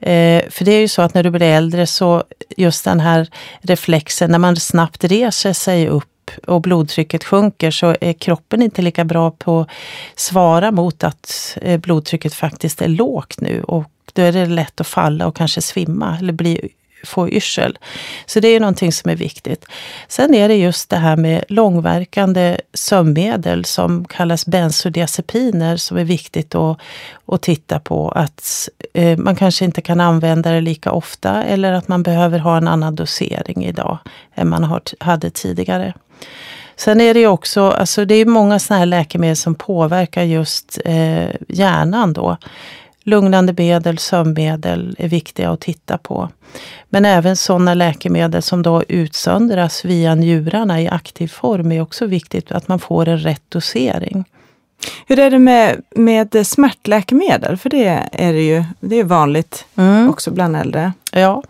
Eh, 0.01 0.43
för 0.51 0.65
det 0.65 0.73
är 0.73 0.81
ju 0.81 0.89
så 0.89 1.03
att 1.03 1.15
när 1.15 1.23
du 1.23 1.31
blir 1.31 1.43
äldre 1.43 1.87
så 1.87 2.25
just 2.57 2.85
den 2.85 3.01
här 3.01 3.29
reflexen 3.61 4.31
när 4.31 4.39
man 4.39 4.57
snabbt 4.57 5.05
reser 5.05 5.53
sig 5.53 5.89
upp 5.89 6.16
och 6.47 6.63
blodtrycket 6.63 7.25
sjunker 7.25 7.71
så 7.71 7.97
är 8.01 8.13
kroppen 8.13 8.63
inte 8.63 8.83
lika 8.83 9.05
bra 9.05 9.31
på 9.31 9.61
att 9.61 9.69
svara 10.15 10.71
mot 10.71 11.05
att 11.05 11.59
eh, 11.63 11.81
blodtrycket 11.81 12.35
faktiskt 12.35 12.83
är 12.83 12.89
lågt 12.89 13.41
nu. 13.41 13.63
Och 13.63 13.91
då 14.13 14.23
är 14.23 14.33
det 14.33 14.47
lätt 14.47 14.81
att 14.81 14.87
falla 14.87 15.27
och 15.27 15.37
kanske 15.37 15.63
svimma 15.63 16.19
eller 16.19 16.33
bli 16.33 16.69
få 17.05 17.29
yrsel. 17.29 17.79
Så 18.27 18.41
det 18.41 18.49
är 18.49 18.61
någonting 18.61 18.93
som 18.93 19.11
är 19.11 19.17
viktigt. 19.17 19.65
Sen 20.09 20.35
är 20.35 20.49
det 20.49 20.57
just 20.57 20.91
det 20.91 20.97
här 20.97 21.17
med 21.17 21.45
långverkande 21.49 22.61
sömnmedel 22.75 23.65
som 23.65 24.05
kallas 24.05 24.47
bensodiazepiner 24.47 25.77
som 25.77 25.97
är 25.97 26.05
viktigt 26.05 26.55
att, 26.55 26.79
att 27.27 27.43
titta 27.43 27.81
på. 27.81 28.09
Att 28.09 28.69
eh, 28.95 29.19
man 29.19 29.37
kanske 29.37 29.65
inte 29.65 29.81
kan 29.81 30.01
använda 30.01 30.53
det 30.53 30.61
lika 30.61 30.93
ofta 30.93 31.43
eller 31.43 31.73
att 31.73 31.89
man 31.89 32.03
behöver 32.03 32.39
ha 32.39 32.57
en 32.57 32.69
annan 32.69 32.95
dosering 32.95 33.65
idag 33.65 33.99
än 34.35 34.49
man 34.49 34.81
hade 35.01 35.31
tidigare. 35.31 35.95
Sen 36.77 37.01
är 37.01 37.15
det 37.15 37.21
ju 37.21 37.27
också, 37.27 37.71
alltså 37.71 38.05
det 38.05 38.15
är 38.15 38.27
många 38.27 38.59
sådana 38.59 38.79
här 38.79 38.87
läkemedel 38.87 39.37
som 39.37 39.55
påverkar 39.55 40.23
just 40.23 40.79
eh, 40.85 41.29
hjärnan 41.49 42.13
då. 42.13 42.37
Lugnande 43.09 43.55
medel, 43.57 43.99
sömnmedel 43.99 44.97
är 44.99 45.09
viktiga 45.09 45.51
att 45.51 45.61
titta 45.61 45.99
på. 45.99 46.29
Men 46.89 47.05
även 47.05 47.37
sådana 47.37 47.75
läkemedel 47.75 48.43
som 48.43 48.63
då 48.63 48.83
utsöndras 48.89 49.85
via 49.85 50.15
njurarna 50.15 50.81
i 50.81 50.89
aktiv 50.89 51.29
form 51.29 51.73
är 51.73 51.81
också 51.81 52.07
viktigt 52.07 52.53
att 52.53 52.69
man 52.69 52.79
får 52.79 53.09
en 53.09 53.19
rätt 53.19 53.43
dosering. 53.49 54.25
Hur 55.07 55.19
är 55.19 55.31
det 55.31 55.39
med, 55.39 55.83
med 55.91 56.47
smärtläkemedel? 56.47 57.57
För 57.57 57.71
det 57.71 58.09
är 58.13 58.33
det 58.33 58.43
ju 58.43 58.65
det 58.81 58.97
är 58.97 59.05
vanligt 59.05 59.65
mm. 59.77 60.11
också 60.11 60.31
bland 60.31 60.57
äldre. 60.57 60.93
Ja, 61.13 61.43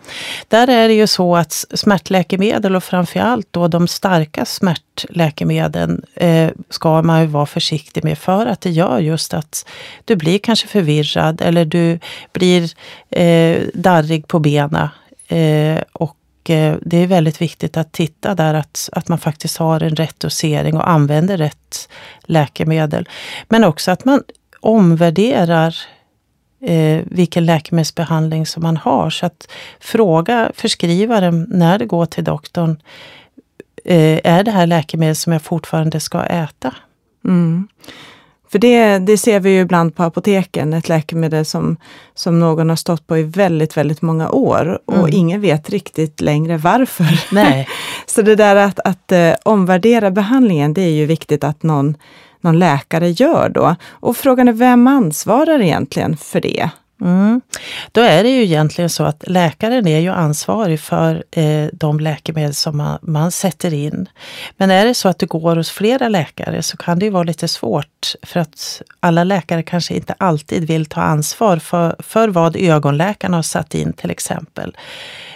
där 0.49 0.69
är 0.69 0.89
det 0.89 0.95
ju 0.95 1.07
så 1.07 1.37
att 1.37 1.65
smärtläkemedel 1.75 2.77
och 2.77 2.85
framförallt 2.85 3.49
då 3.51 3.69
de 3.69 3.89
starka 3.89 4.45
smärtläkemedlen 4.45 6.03
eh, 6.15 6.51
ska 6.71 7.03
man 7.03 7.21
ju 7.21 7.27
vara 7.27 7.47
försiktig 7.47 8.05
med 8.05 8.19
för 8.19 8.47
att 8.47 8.61
det 8.61 8.71
gör 8.71 8.99
just 8.99 9.35
att 9.35 9.67
du 10.05 10.17
blir 10.17 10.39
kanske 10.39 10.69
förvirrad 10.69 11.41
eller 11.41 11.65
du 11.65 11.99
blir 12.33 12.71
eh, 13.11 13.63
darrig 13.75 14.29
på 14.29 14.39
benen. 14.39 14.89
Eh, 15.29 15.83
och 15.93 16.16
Eh, 16.51 16.77
det 16.83 16.97
är 16.97 17.07
väldigt 17.07 17.41
viktigt 17.41 17.77
att 17.77 17.93
titta 17.93 18.35
där 18.35 18.55
att, 18.55 18.89
att 18.93 19.09
man 19.09 19.19
faktiskt 19.19 19.57
har 19.57 19.83
en 19.83 19.97
rätt 19.97 20.21
dosering 20.21 20.77
och 20.77 20.89
använder 20.89 21.37
rätt 21.37 21.89
läkemedel. 22.23 23.09
Men 23.49 23.65
också 23.65 23.91
att 23.91 24.05
man 24.05 24.23
omvärderar 24.61 25.77
eh, 26.61 27.01
vilken 27.05 27.47
läkemedelsbehandling 27.47 28.47
som 28.47 28.63
man 28.63 28.77
har. 28.77 29.11
Så 29.11 29.27
att 29.27 29.49
fråga 29.81 30.53
förskrivaren 30.55 31.47
när 31.51 31.79
det 31.79 31.87
går 31.87 32.07
till 32.07 32.25
doktorn. 32.25 32.77
Eh, 33.85 34.21
är 34.25 34.43
det 34.45 34.51
här 34.51 34.67
läkemedel 34.67 35.17
som 35.17 35.33
jag 35.33 35.43
fortfarande 35.43 36.01
ska 36.01 36.23
äta? 36.25 36.75
Mm. 37.25 37.69
För 38.57 38.61
det, 38.61 38.99
det 38.99 39.19
ser 39.19 39.41
vi 39.41 39.51
ju 39.51 39.61
ibland 39.61 39.95
på 39.97 40.03
apoteken, 40.03 40.73
ett 40.73 40.89
läkemedel 40.89 41.45
som, 41.45 41.77
som 42.15 42.41
någon 42.41 42.69
har 42.69 42.77
stått 42.77 43.07
på 43.07 43.19
i 43.19 43.23
väldigt, 43.23 43.77
väldigt 43.77 44.03
många 44.03 44.31
år 44.31 44.79
och 44.85 44.99
mm. 44.99 45.11
ingen 45.13 45.41
vet 45.41 45.71
riktigt 45.71 46.21
längre 46.21 46.57
varför. 46.57 47.35
Nej. 47.35 47.69
Så 48.07 48.23
det 48.23 48.37
där 48.37 48.57
att, 48.57 48.81
att 48.81 49.13
uh, 49.13 49.35
omvärdera 49.43 50.11
behandlingen, 50.11 50.75
det 50.75 50.83
är 50.83 50.91
ju 50.91 51.07
viktigt 51.07 51.45
att 51.45 51.63
någon, 51.63 51.97
någon 52.41 52.59
läkare 52.59 53.11
gör 53.11 53.49
då. 53.49 53.77
Och 53.91 54.17
frågan 54.17 54.49
är 54.49 54.53
vem 54.53 54.87
ansvarar 54.87 55.61
egentligen 55.61 56.17
för 56.17 56.41
det? 56.41 56.71
Mm. 57.01 57.41
Då 57.93 58.01
är 58.01 58.23
det 58.23 58.29
ju 58.29 58.43
egentligen 58.43 58.91
så 58.91 59.05
att 59.05 59.25
läkaren 59.27 59.87
är 59.87 59.99
ju 59.99 60.11
ansvarig 60.11 60.81
för 60.81 61.25
eh, 61.31 61.67
de 61.73 62.01
läkemedel 62.01 62.55
som 62.55 62.77
man, 62.77 62.99
man, 63.03 63.33
sätter 63.33 63.75
in. 63.75 64.09
Men 64.57 64.71
är 64.71 64.85
det 64.85 64.95
så 64.95 65.09
att 65.09 65.19
du 65.19 65.27
går 65.27 65.57
hos 65.57 65.71
flera 65.71 66.09
läkare 66.09 66.63
så 66.63 66.77
kan 66.77 66.99
det 66.99 67.05
ju 67.05 67.11
vara 67.11 67.23
lite 67.23 67.49
svårt 67.49 68.15
för 68.23 68.41
att 68.41 68.83
alla 69.01 69.25
läkare 69.25 69.63
kanske 69.63 69.95
inte 69.95 70.15
alltid 70.19 70.69
vill 70.69 70.87
ta 70.87 71.01
ansvar 71.01 71.57
för, 71.57 71.97
för 71.99 72.29
vad 72.29 72.57
ögonläkaren 72.57 73.35
har 73.35 73.43
satt 73.43 73.75
in 73.75 73.93
till 73.93 74.11
exempel. 74.11 74.77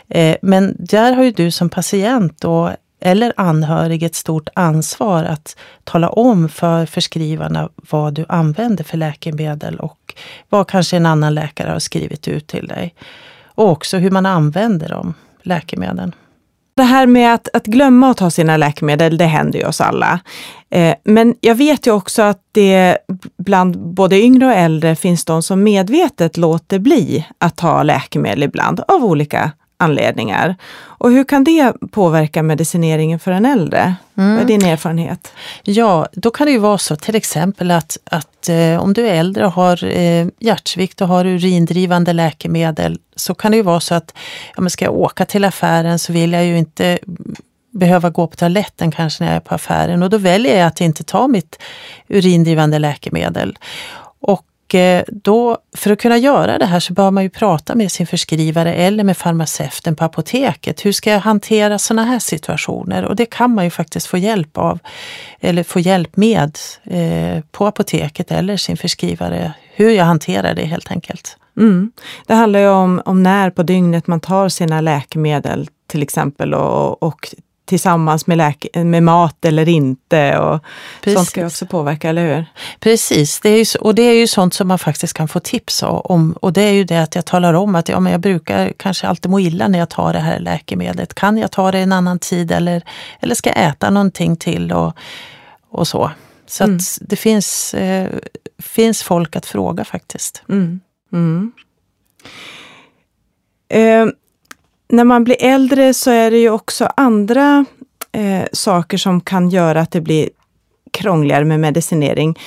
Eh, 0.08 0.36
men 0.42 0.76
där 0.78 1.12
har 1.12 1.22
ju 1.22 1.30
du 1.30 1.50
som 1.50 1.68
patient 1.70 2.40
då 2.40 2.72
eller 3.00 3.32
anhörig 3.36 4.02
ett 4.02 4.14
stort 4.14 4.48
ansvar 4.54 5.24
att 5.24 5.56
tala 5.84 6.08
om 6.08 6.48
för 6.48 6.86
förskrivarna 6.86 7.68
vad 7.90 8.14
du 8.14 8.24
använder 8.28 8.84
för 8.84 8.96
läkemedel 8.96 9.80
och 9.80 10.14
vad 10.48 10.68
kanske 10.68 10.96
en 10.96 11.06
annan 11.06 11.34
läkare 11.34 11.70
har 11.70 11.78
skrivit 11.78 12.28
ut 12.28 12.46
till 12.46 12.66
dig. 12.66 12.94
Och 13.44 13.68
också 13.68 13.98
hur 13.98 14.10
man 14.10 14.26
använder 14.26 14.88
de 14.88 15.14
läkemedlen. 15.42 16.14
Det 16.74 16.82
här 16.82 17.06
med 17.06 17.34
att, 17.34 17.48
att 17.52 17.66
glömma 17.66 18.10
att 18.10 18.16
ta 18.16 18.30
sina 18.30 18.56
läkemedel, 18.56 19.18
det 19.18 19.24
händer 19.24 19.58
ju 19.58 19.66
oss 19.66 19.80
alla. 19.80 20.20
Eh, 20.70 20.94
men 21.04 21.34
jag 21.40 21.54
vet 21.54 21.86
ju 21.86 21.90
också 21.90 22.22
att 22.22 22.40
det 22.52 22.98
bland 23.38 23.78
både 23.78 24.20
yngre 24.20 24.46
och 24.46 24.52
äldre 24.52 24.96
finns 24.96 25.24
de 25.24 25.42
som 25.42 25.62
medvetet 25.62 26.36
låter 26.36 26.78
bli 26.78 27.26
att 27.38 27.56
ta 27.56 27.82
läkemedel 27.82 28.42
ibland 28.42 28.80
av 28.88 29.04
olika 29.04 29.50
anledningar. 29.80 30.56
Och 30.82 31.10
hur 31.10 31.24
kan 31.24 31.44
det 31.44 31.72
påverka 31.90 32.42
medicineringen 32.42 33.18
för 33.18 33.32
en 33.32 33.46
äldre? 33.46 33.94
Mm. 34.16 34.34
Vad 34.34 34.42
är 34.42 34.46
din 34.46 34.64
erfarenhet? 34.64 35.32
Ja, 35.62 36.06
då 36.12 36.30
kan 36.30 36.46
det 36.46 36.52
ju 36.52 36.58
vara 36.58 36.78
så 36.78 36.96
till 36.96 37.14
exempel 37.14 37.70
att, 37.70 37.98
att 38.04 38.48
eh, 38.48 38.82
om 38.82 38.92
du 38.92 39.08
är 39.08 39.14
äldre 39.14 39.46
och 39.46 39.52
har 39.52 39.84
eh, 39.84 40.26
hjärtsvikt 40.38 41.00
och 41.00 41.08
har 41.08 41.26
urindrivande 41.26 42.12
läkemedel 42.12 42.98
så 43.16 43.34
kan 43.34 43.50
det 43.50 43.56
ju 43.56 43.62
vara 43.62 43.80
så 43.80 43.94
att 43.94 44.14
ja, 44.56 44.60
men 44.60 44.70
ska 44.70 44.84
jag 44.84 44.94
åka 44.94 45.24
till 45.24 45.44
affären 45.44 45.98
så 45.98 46.12
vill 46.12 46.32
jag 46.32 46.44
ju 46.44 46.58
inte 46.58 46.98
behöva 47.70 48.10
gå 48.10 48.26
på 48.26 48.36
toaletten 48.36 48.90
kanske 48.90 49.24
när 49.24 49.30
jag 49.30 49.36
är 49.36 49.40
på 49.40 49.54
affären 49.54 50.02
och 50.02 50.10
då 50.10 50.18
väljer 50.18 50.58
jag 50.58 50.66
att 50.66 50.80
inte 50.80 51.04
ta 51.04 51.28
mitt 51.28 51.58
urindrivande 52.08 52.78
läkemedel. 52.78 53.58
Och 54.20 54.44
Eh, 54.74 55.04
då, 55.08 55.58
för 55.76 55.90
att 55.90 55.98
kunna 55.98 56.18
göra 56.18 56.58
det 56.58 56.66
här 56.66 56.80
så 56.80 56.92
bör 56.92 57.10
man 57.10 57.22
ju 57.22 57.30
prata 57.30 57.74
med 57.74 57.92
sin 57.92 58.06
förskrivare 58.06 58.74
eller 58.74 59.04
med 59.04 59.16
farmaceuten 59.16 59.96
på 59.96 60.04
apoteket. 60.04 60.84
Hur 60.84 60.92
ska 60.92 61.10
jag 61.10 61.20
hantera 61.20 61.78
sådana 61.78 62.04
här 62.04 62.18
situationer? 62.18 63.04
Och 63.04 63.16
det 63.16 63.26
kan 63.26 63.54
man 63.54 63.64
ju 63.64 63.70
faktiskt 63.70 64.06
få 64.06 64.18
hjälp 64.18 64.58
av, 64.58 64.78
eller 65.40 65.62
få 65.62 65.80
hjälp 65.80 66.16
med 66.16 66.58
eh, 66.84 67.42
på 67.50 67.66
apoteket 67.66 68.30
eller 68.30 68.56
sin 68.56 68.76
förskrivare. 68.76 69.52
Hur 69.74 69.90
jag 69.90 70.04
hanterar 70.04 70.54
det 70.54 70.64
helt 70.64 70.90
enkelt. 70.90 71.36
Mm. 71.56 71.92
Det 72.26 72.34
handlar 72.34 72.60
ju 72.60 72.68
om, 72.68 73.02
om 73.04 73.22
när 73.22 73.50
på 73.50 73.62
dygnet 73.62 74.06
man 74.06 74.20
tar 74.20 74.48
sina 74.48 74.80
läkemedel 74.80 75.68
till 75.86 76.02
exempel 76.02 76.54
och, 76.54 77.02
och 77.02 77.34
tillsammans 77.70 78.26
med, 78.26 78.38
läke, 78.38 78.84
med 78.84 79.02
mat 79.02 79.44
eller 79.44 79.68
inte. 79.68 80.38
Och 80.38 80.60
sånt 81.04 81.28
ska 81.28 81.40
ju 81.40 81.46
också 81.46 81.66
påverka, 81.66 82.08
eller 82.08 82.36
hur? 82.36 82.44
Precis, 82.80 83.40
det 83.40 83.48
är 83.48 83.58
ju, 83.58 83.78
och 83.80 83.94
det 83.94 84.02
är 84.02 84.14
ju 84.14 84.26
sånt 84.26 84.54
som 84.54 84.68
man 84.68 84.78
faktiskt 84.78 85.12
kan 85.12 85.28
få 85.28 85.40
tips 85.40 85.82
om. 85.82 86.32
Och 86.32 86.52
det 86.52 86.62
är 86.62 86.72
ju 86.72 86.84
det 86.84 87.02
att 87.02 87.14
jag 87.14 87.26
talar 87.26 87.54
om 87.54 87.74
att 87.74 87.88
ja, 87.88 88.00
men 88.00 88.12
jag 88.12 88.20
brukar 88.20 88.72
kanske 88.76 89.06
alltid 89.06 89.30
må 89.30 89.40
illa 89.40 89.68
när 89.68 89.78
jag 89.78 89.88
tar 89.88 90.12
det 90.12 90.18
här 90.18 90.38
läkemedlet. 90.38 91.14
Kan 91.14 91.38
jag 91.38 91.50
ta 91.50 91.70
det 91.70 91.78
en 91.78 91.92
annan 91.92 92.18
tid 92.18 92.52
eller, 92.52 92.82
eller 93.20 93.34
ska 93.34 93.50
jag 93.50 93.68
äta 93.68 93.90
någonting 93.90 94.36
till 94.36 94.72
och, 94.72 94.94
och 95.70 95.88
så. 95.88 96.10
Så 96.46 96.64
mm. 96.64 96.76
att 96.76 96.98
det 97.00 97.16
finns, 97.16 97.74
eh, 97.74 98.08
finns 98.58 99.02
folk 99.02 99.36
att 99.36 99.46
fråga 99.46 99.84
faktiskt. 99.84 100.42
Mm. 100.48 100.80
Mm. 101.12 101.52
Eh, 103.68 104.06
när 104.90 105.04
man 105.04 105.24
blir 105.24 105.36
äldre 105.40 105.94
så 105.94 106.10
är 106.10 106.30
det 106.30 106.38
ju 106.38 106.50
också 106.50 106.88
andra 106.96 107.64
eh, 108.12 108.44
saker 108.52 108.98
som 108.98 109.20
kan 109.20 109.50
göra 109.50 109.80
att 109.80 109.90
det 109.90 110.00
blir 110.00 110.28
krångligare 110.90 111.44
med 111.44 111.60
medicinering. 111.60 112.38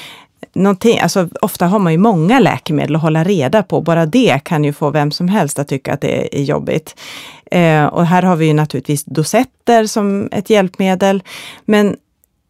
Någonting, 0.53 0.99
alltså, 0.99 1.29
ofta 1.41 1.65
har 1.65 1.79
man 1.79 1.91
ju 1.91 1.97
många 1.97 2.39
läkemedel 2.39 2.95
att 2.95 3.01
hålla 3.01 3.23
reda 3.23 3.63
på. 3.63 3.81
Bara 3.81 4.05
det 4.05 4.39
kan 4.43 4.63
ju 4.63 4.73
få 4.73 4.89
vem 4.89 5.11
som 5.11 5.27
helst 5.27 5.59
att 5.59 5.67
tycka 5.67 5.93
att 5.93 6.01
det 6.01 6.39
är 6.39 6.43
jobbigt. 6.43 6.95
Eh, 7.51 7.85
och 7.85 8.05
här 8.05 8.23
har 8.23 8.35
vi 8.35 8.45
ju 8.45 8.53
naturligtvis 8.53 9.03
dosetter 9.03 9.85
som 9.85 10.29
ett 10.31 10.49
hjälpmedel. 10.49 11.23
Men 11.65 11.95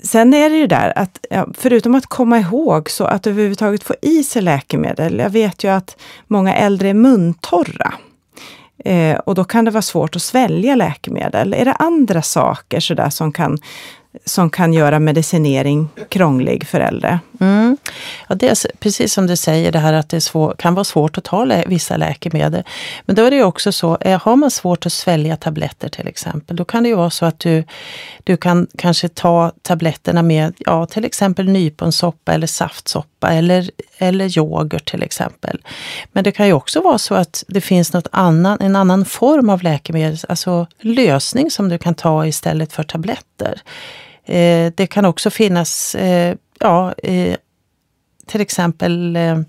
Sen 0.04 0.34
är 0.34 0.50
det 0.50 0.56
ju 0.56 0.68
där 0.68 0.94
att 0.96 1.26
ja, 1.30 1.48
förutom 1.54 1.96
att 1.96 2.06
komma 2.06 2.40
ihåg 2.40 2.90
så 2.90 3.06
att 3.06 3.28
överhuvudtaget 3.28 3.84
få 3.84 3.96
i 4.02 4.24
sig 4.24 4.42
läkemedel. 4.42 5.20
Jag 5.20 5.30
vet 5.30 5.64
ju 5.64 5.68
att 5.72 5.98
många 6.28 6.56
äldre 6.56 6.90
är 6.90 6.94
muntorra. 6.94 7.94
Eh, 8.86 9.18
och 9.18 9.36
då 9.36 9.44
kan 9.44 9.66
det 9.66 9.72
vara 9.72 9.82
svårt 9.82 10.16
att 10.16 10.22
svälja 10.22 10.76
läkemedel. 10.76 11.54
Är 11.54 11.66
det 11.66 11.74
andra 11.74 12.22
saker 12.22 12.80
sådär 12.80 13.10
som 13.10 13.32
kan 13.32 13.58
som 14.26 14.50
kan 14.50 14.74
göra 14.74 15.00
medicinering 15.00 15.90
krånglig 16.10 16.68
för 16.68 16.80
äldre. 16.80 17.20
Mm. 17.44 17.78
Ja, 18.28 18.36
det 18.36 18.48
är 18.48 18.78
precis 18.80 19.14
som 19.14 19.28
du 19.28 19.36
säger, 19.36 19.72
det 19.72 19.80
här 19.80 19.94
att 19.94 20.10
det 20.10 20.22
svår, 20.22 20.56
kan 20.58 20.76
vara 20.76 20.84
svårt 20.84 21.18
att 21.18 21.24
ta 21.24 21.46
lä 21.46 21.64
vissa 21.68 21.98
läkemedel. 21.98 22.64
Men 23.06 23.16
då 23.16 23.26
är 23.26 23.32
det 23.32 23.36
ju 23.36 23.44
också 23.44 23.72
så, 23.72 23.98
eh, 24.02 24.22
har 24.22 24.36
man 24.36 24.52
svårt 24.52 24.86
att 24.86 24.94
svälja 24.94 25.38
tabletter 25.38 25.90
till 25.90 26.08
exempel, 26.08 26.56
då 26.56 26.66
kan 26.66 26.84
det 26.84 26.90
ju 26.90 26.96
vara 26.96 27.10
så 27.10 27.26
att 27.26 27.40
du, 27.40 27.64
du 28.24 28.38
kan 28.38 28.68
kanske 28.78 29.08
ta 29.08 29.52
tabletterna 29.62 30.22
med 30.22 30.54
ja, 30.58 30.86
till 30.86 31.06
exempel 31.06 31.50
nyponsoppa 31.50 32.34
eller 32.34 32.48
saftsoppa 32.48 33.34
eller, 33.34 33.72
eller 33.98 34.38
yoghurt 34.38 34.92
till 34.92 35.04
exempel. 35.04 35.62
Men 36.12 36.24
det 36.24 36.32
kan 36.32 36.48
ju 36.48 36.54
också 36.54 36.82
vara 36.82 36.98
så 36.98 37.16
att 37.16 37.44
det 37.48 37.62
finns 37.62 37.94
något 37.94 38.08
annan, 38.12 38.58
en 38.62 38.76
annan 38.76 39.06
form 39.06 39.50
av 39.50 39.64
läkemedel, 39.64 40.18
alltså 40.30 40.68
lösning 40.80 41.52
som 41.52 41.70
du 41.70 41.78
kan 41.78 41.96
ta 41.96 42.28
istället 42.28 42.74
för 42.74 42.84
tabletter. 42.84 43.62
Eh, 44.26 44.72
det 44.76 44.88
kan 44.88 45.06
också 45.06 45.30
finnas, 45.30 45.96
eh, 45.96 46.36
ja, 46.60 46.94
eh, 47.04 47.38
till 48.26 48.42
exempel 48.42 49.16
eh, 49.16 49.40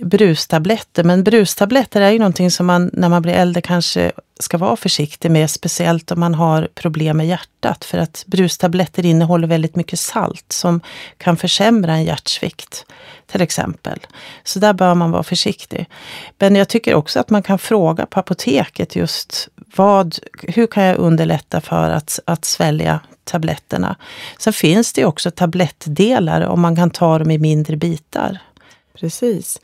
brustabletter. 0.00 1.04
Men 1.04 1.24
brustabletter 1.24 2.00
är 2.00 2.10
ju 2.10 2.18
någonting 2.18 2.50
som 2.50 2.66
man 2.66 2.90
när 2.92 3.08
man 3.08 3.22
blir 3.22 3.32
äldre 3.32 3.62
kanske 3.62 4.12
ska 4.38 4.58
vara 4.58 4.76
försiktig 4.76 5.30
med, 5.30 5.50
speciellt 5.50 6.10
om 6.10 6.20
man 6.20 6.34
har 6.34 6.68
problem 6.74 7.16
med 7.16 7.26
hjärtat. 7.26 7.84
För 7.84 7.98
att 7.98 8.24
brustabletter 8.26 9.06
innehåller 9.06 9.48
väldigt 9.48 9.76
mycket 9.76 10.00
salt 10.00 10.52
som 10.52 10.80
kan 11.18 11.36
försämra 11.36 11.92
en 11.92 12.04
hjärtsvikt, 12.04 12.84
till 13.26 13.40
exempel. 13.40 13.98
Så 14.44 14.58
där 14.58 14.72
bör 14.72 14.94
man 14.94 15.10
vara 15.10 15.22
försiktig. 15.22 15.86
Men 16.38 16.56
jag 16.56 16.68
tycker 16.68 16.94
också 16.94 17.20
att 17.20 17.30
man 17.30 17.42
kan 17.42 17.58
fråga 17.58 18.06
på 18.06 18.20
apoteket 18.20 18.96
just 18.96 19.48
vad, 19.76 20.18
hur 20.42 20.66
kan 20.66 20.82
jag 20.82 20.96
underlätta 20.96 21.60
för 21.60 21.90
att, 21.90 22.20
att 22.24 22.44
svälja 22.44 23.00
tabletterna? 23.24 23.96
Sen 24.38 24.52
finns 24.52 24.92
det 24.92 25.04
också 25.04 25.30
tablettdelar 25.30 26.40
om 26.40 26.60
man 26.60 26.76
kan 26.76 26.90
ta 26.90 27.18
dem 27.18 27.30
i 27.30 27.38
mindre 27.38 27.76
bitar. 27.76 28.38
Precis. 29.00 29.60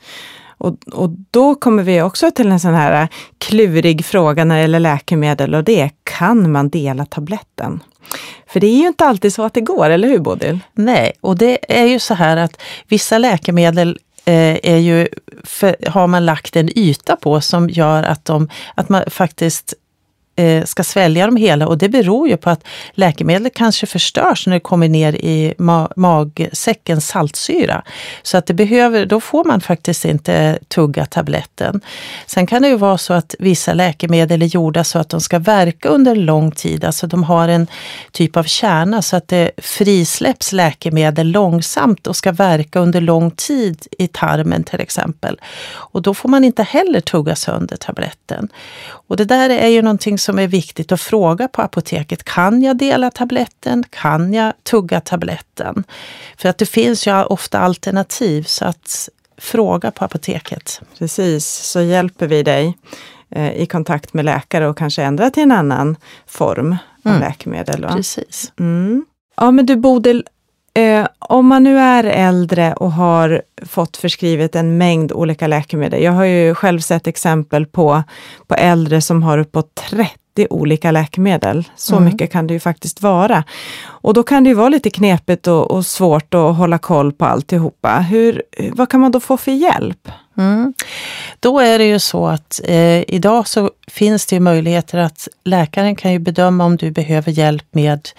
Och, 0.57 0.75
och 0.91 1.09
då 1.31 1.55
kommer 1.55 1.83
vi 1.83 2.01
också 2.01 2.31
till 2.31 2.51
en 2.51 2.59
sån 2.59 2.73
här 2.73 3.01
äh, 3.01 3.07
klurig 3.37 4.05
fråga 4.05 4.45
när 4.45 4.55
det 4.55 4.61
gäller 4.61 4.79
läkemedel 4.79 5.55
och 5.55 5.63
det 5.63 5.81
är, 5.81 5.91
kan 6.03 6.51
man 6.51 6.69
dela 6.69 7.05
tabletten? 7.05 7.83
För 8.47 8.59
det 8.59 8.67
är 8.67 8.77
ju 8.77 8.87
inte 8.87 9.05
alltid 9.05 9.33
så 9.33 9.43
att 9.43 9.53
det 9.53 9.61
går, 9.61 9.89
eller 9.89 10.07
hur 10.07 10.19
Bodil? 10.19 10.59
Nej, 10.73 11.11
och 11.21 11.37
det 11.37 11.75
är 11.81 11.85
ju 11.85 11.99
så 11.99 12.13
här 12.13 12.37
att 12.37 12.61
vissa 12.87 13.17
läkemedel 13.17 13.99
eh, 14.25 14.57
är 14.63 14.77
ju, 14.77 15.07
för, 15.43 15.89
har 15.89 16.07
man 16.07 16.25
lagt 16.25 16.55
en 16.55 16.77
yta 16.77 17.15
på 17.15 17.41
som 17.41 17.69
gör 17.69 18.03
att, 18.03 18.25
de, 18.25 18.49
att 18.75 18.89
man 18.89 19.03
faktiskt 19.07 19.73
Eh, 20.35 20.63
ska 20.63 20.83
svälja 20.83 21.25
dem 21.25 21.35
hela 21.35 21.67
och 21.67 21.77
det 21.77 21.89
beror 21.89 22.27
ju 22.29 22.37
på 22.37 22.49
att 22.49 22.63
läkemedlet 22.93 23.53
kanske 23.55 23.85
förstörs 23.85 24.47
när 24.47 24.53
det 24.53 24.59
kommer 24.59 24.89
ner 24.89 25.13
i 25.13 25.53
ma 25.57 25.89
magsäckens 25.95 27.07
saltsyra. 27.07 27.83
Så 28.23 28.37
att 28.37 28.45
det 28.45 28.53
behöver, 28.53 29.05
då 29.05 29.21
får 29.21 29.43
man 29.43 29.61
faktiskt 29.61 30.05
inte 30.05 30.59
tugga 30.67 31.05
tabletten. 31.05 31.81
Sen 32.25 32.47
kan 32.47 32.61
det 32.61 32.67
ju 32.67 32.77
vara 32.77 32.97
så 32.97 33.13
att 33.13 33.35
vissa 33.39 33.73
läkemedel 33.73 34.41
är 34.41 34.45
gjorda 34.45 34.83
så 34.83 34.99
att 34.99 35.09
de 35.09 35.21
ska 35.21 35.39
verka 35.39 35.89
under 35.89 36.15
lång 36.15 36.51
tid, 36.51 36.85
alltså 36.85 37.07
de 37.07 37.23
har 37.23 37.47
en 37.47 37.67
typ 38.11 38.37
av 38.37 38.43
kärna 38.43 39.01
så 39.01 39.15
att 39.15 39.27
det 39.27 39.51
frisläpps 39.57 40.51
läkemedel 40.51 41.27
långsamt 41.27 42.07
och 42.07 42.15
ska 42.15 42.31
verka 42.31 42.79
under 42.79 43.01
lång 43.01 43.31
tid 43.31 43.87
i 43.97 44.07
tarmen 44.07 44.63
till 44.63 44.79
exempel. 44.79 45.39
Och 45.73 46.01
då 46.01 46.13
får 46.13 46.29
man 46.29 46.43
inte 46.43 46.63
heller 46.63 46.99
tugga 46.99 47.35
sönder 47.35 47.77
tabletten. 47.77 48.49
Och 49.07 49.17
det 49.17 49.25
där 49.25 49.49
är 49.49 49.67
ju 49.67 49.81
någonting 49.81 50.22
som 50.23 50.39
är 50.39 50.47
viktigt 50.47 50.91
att 50.91 51.01
fråga 51.01 51.47
på 51.47 51.61
apoteket. 51.61 52.23
Kan 52.23 52.63
jag 52.63 52.77
dela 52.77 53.11
tabletten? 53.11 53.83
Kan 53.89 54.33
jag 54.33 54.53
tugga 54.63 55.01
tabletten? 55.01 55.83
För 56.37 56.49
att 56.49 56.57
det 56.57 56.65
finns 56.65 57.07
ju 57.07 57.23
ofta 57.23 57.59
alternativ 57.59 58.43
så 58.43 58.65
att 58.65 59.09
fråga 59.37 59.91
på 59.91 60.05
apoteket. 60.05 60.81
Precis, 60.97 61.45
så 61.45 61.81
hjälper 61.81 62.27
vi 62.27 62.43
dig 62.43 62.77
eh, 63.29 63.53
i 63.53 63.65
kontakt 63.65 64.13
med 64.13 64.25
läkare 64.25 64.67
och 64.67 64.77
kanske 64.77 65.03
ändra 65.03 65.29
till 65.29 65.43
en 65.43 65.51
annan 65.51 65.95
form 66.27 66.75
av 67.05 67.11
mm. 67.11 67.19
läkemedel. 67.21 67.85
Va? 67.85 67.95
Precis. 67.95 68.53
Mm. 68.59 69.05
Ja 69.35 69.51
men 69.51 69.65
du 69.65 69.75
Bodil, 69.75 70.23
Eh, 70.75 71.07
om 71.19 71.47
man 71.47 71.63
nu 71.63 71.79
är 71.79 72.03
äldre 72.03 72.73
och 72.73 72.91
har 72.91 73.41
fått 73.65 73.97
förskrivet 73.97 74.55
en 74.55 74.77
mängd 74.77 75.11
olika 75.11 75.47
läkemedel. 75.47 76.03
Jag 76.03 76.11
har 76.11 76.25
ju 76.25 76.55
själv 76.55 76.79
sett 76.79 77.07
exempel 77.07 77.65
på, 77.65 78.03
på 78.47 78.55
äldre 78.55 79.01
som 79.01 79.23
har 79.23 79.37
uppåt 79.37 79.75
30 79.75 80.47
olika 80.49 80.91
läkemedel. 80.91 81.67
Så 81.75 81.95
mm. 81.95 82.05
mycket 82.05 82.31
kan 82.31 82.47
det 82.47 82.53
ju 82.53 82.59
faktiskt 82.59 83.01
vara. 83.01 83.43
Och 83.85 84.13
då 84.13 84.23
kan 84.23 84.43
det 84.43 84.47
ju 84.47 84.53
vara 84.53 84.69
lite 84.69 84.89
knepigt 84.89 85.47
och, 85.47 85.71
och 85.71 85.85
svårt 85.85 86.33
att 86.33 86.55
hålla 86.55 86.77
koll 86.77 87.13
på 87.13 87.25
alltihopa. 87.25 87.99
Hur, 87.99 88.43
vad 88.71 88.89
kan 88.89 88.99
man 88.99 89.11
då 89.11 89.19
få 89.19 89.37
för 89.37 89.51
hjälp? 89.51 90.11
Mm. 90.37 90.73
Då 91.39 91.59
är 91.59 91.79
det 91.79 91.85
ju 91.85 91.99
så 91.99 92.27
att 92.27 92.61
eh, 92.63 93.01
idag 93.13 93.47
så 93.47 93.71
finns 93.87 94.25
det 94.25 94.35
ju 94.35 94.39
möjligheter 94.39 94.97
att 94.97 95.27
läkaren 95.43 95.95
kan 95.95 96.11
ju 96.11 96.19
bedöma 96.19 96.65
om 96.65 96.77
du 96.77 96.91
behöver 96.91 97.31
hjälp 97.31 97.65
med 97.71 98.09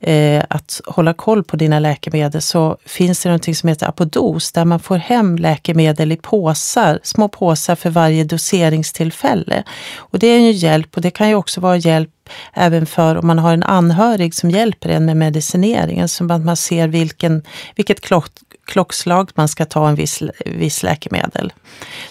eh, 0.00 0.44
att 0.48 0.80
hålla 0.86 1.14
koll 1.14 1.44
på 1.44 1.56
dina 1.56 1.78
läkemedel. 1.78 2.42
Så 2.42 2.76
finns 2.86 3.22
det 3.22 3.28
någonting 3.28 3.54
som 3.54 3.68
heter 3.68 3.86
Apodos 3.86 4.52
där 4.52 4.64
man 4.64 4.80
får 4.80 4.96
hem 4.96 5.36
läkemedel 5.38 6.12
i 6.12 6.16
påsar, 6.16 6.98
små 7.02 7.28
påsar 7.28 7.74
för 7.74 7.90
varje 7.90 8.24
doseringstillfälle. 8.24 9.62
Och 9.96 10.18
det 10.18 10.26
är 10.26 10.40
ju 10.40 10.50
hjälp 10.50 10.96
och 10.96 11.02
det 11.02 11.10
kan 11.10 11.28
ju 11.28 11.34
också 11.34 11.60
vara 11.60 11.76
hjälp 11.76 12.10
även 12.52 12.86
för 12.86 13.16
om 13.16 13.26
man 13.26 13.38
har 13.38 13.52
en 13.52 13.62
anhörig 13.62 14.34
som 14.34 14.50
hjälper 14.50 14.88
en 14.88 15.04
med 15.06 15.16
medicineringen. 15.16 16.08
Så 16.08 16.32
att 16.32 16.44
man 16.44 16.56
ser 16.56 16.88
vilken, 16.88 17.42
vilket 17.74 18.00
klock, 18.00 18.30
klockslag 18.66 19.30
man 19.34 19.48
ska 19.48 19.64
ta 19.64 19.88
en 19.88 19.94
viss, 19.94 20.22
viss 20.46 20.82
läkemedel. 20.82 21.52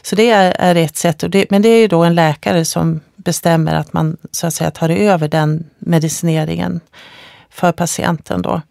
Så 0.02 0.15
det 0.15 0.30
är, 0.30 0.56
är 0.60 0.76
ett 0.76 0.97
sätt, 0.97 1.23
det, 1.28 1.52
men 1.52 1.62
det 1.62 1.69
är 1.69 1.80
ju 1.80 1.88
då 1.88 2.04
en 2.04 2.15
läkare 2.15 2.65
som 2.65 2.99
bestämmer 3.15 3.76
att 3.76 3.93
man 3.93 4.17
så 4.32 4.47
att 4.47 4.54
säga 4.54 4.71
tar 4.71 4.89
över 4.89 5.28
den 5.28 5.65
medicineringen 5.80 6.82
för 7.54 7.72
patienten. 7.72 8.42
Då. 8.42 8.62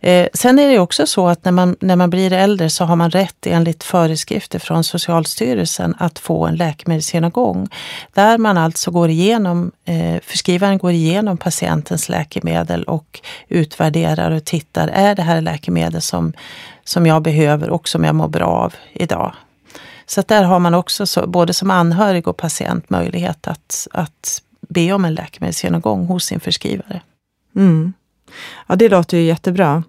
Eh, 0.00 0.28
sen 0.34 0.58
är 0.58 0.68
det 0.68 0.78
också 0.78 1.06
så 1.06 1.28
att 1.28 1.44
när 1.44 1.52
man, 1.52 1.76
när 1.80 1.96
man 1.96 2.10
blir 2.10 2.32
äldre 2.32 2.70
så 2.70 2.84
har 2.84 2.96
man 2.96 3.10
rätt 3.10 3.46
enligt 3.46 3.84
föreskrifter 3.84 4.58
från 4.58 4.84
Socialstyrelsen 4.84 5.94
att 5.98 6.18
få 6.18 6.46
en 6.46 6.56
läkemedelsgenomgång. 6.56 7.68
Där 8.14 8.38
man 8.38 8.58
alltså 8.58 8.90
går 8.90 9.10
igenom, 9.10 9.72
eh, 9.84 10.20
förskrivaren 10.22 10.78
går 10.78 10.92
igenom 10.92 11.36
patientens 11.36 12.08
läkemedel 12.08 12.84
och 12.84 13.20
utvärderar 13.48 14.30
och 14.30 14.44
tittar, 14.44 14.88
är 14.88 15.14
det 15.14 15.22
här 15.22 15.40
läkemedel 15.40 16.02
som, 16.02 16.32
som 16.84 17.06
jag 17.06 17.22
behöver 17.22 17.70
och 17.70 17.88
som 17.88 18.04
jag 18.04 18.14
mår 18.14 18.28
bra 18.28 18.46
av 18.46 18.74
idag? 18.92 19.34
Så 20.06 20.20
att 20.20 20.28
där 20.28 20.42
har 20.42 20.58
man 20.58 20.74
också, 20.74 21.06
så, 21.06 21.26
både 21.26 21.54
som 21.54 21.70
anhörig 21.70 22.28
och 22.28 22.36
patient, 22.36 22.90
möjlighet 22.90 23.48
att, 23.48 23.88
att 23.92 24.42
be 24.68 24.92
om 24.92 25.04
en 25.04 25.14
läkemedelsgenomgång 25.14 26.06
hos 26.06 26.24
sin 26.24 26.40
förskrivare. 26.40 27.00
Mm. 27.56 27.92
Ja, 28.66 28.76
det 28.76 28.88
låter 28.88 29.16
ju 29.16 29.22
jättebra. 29.22 29.82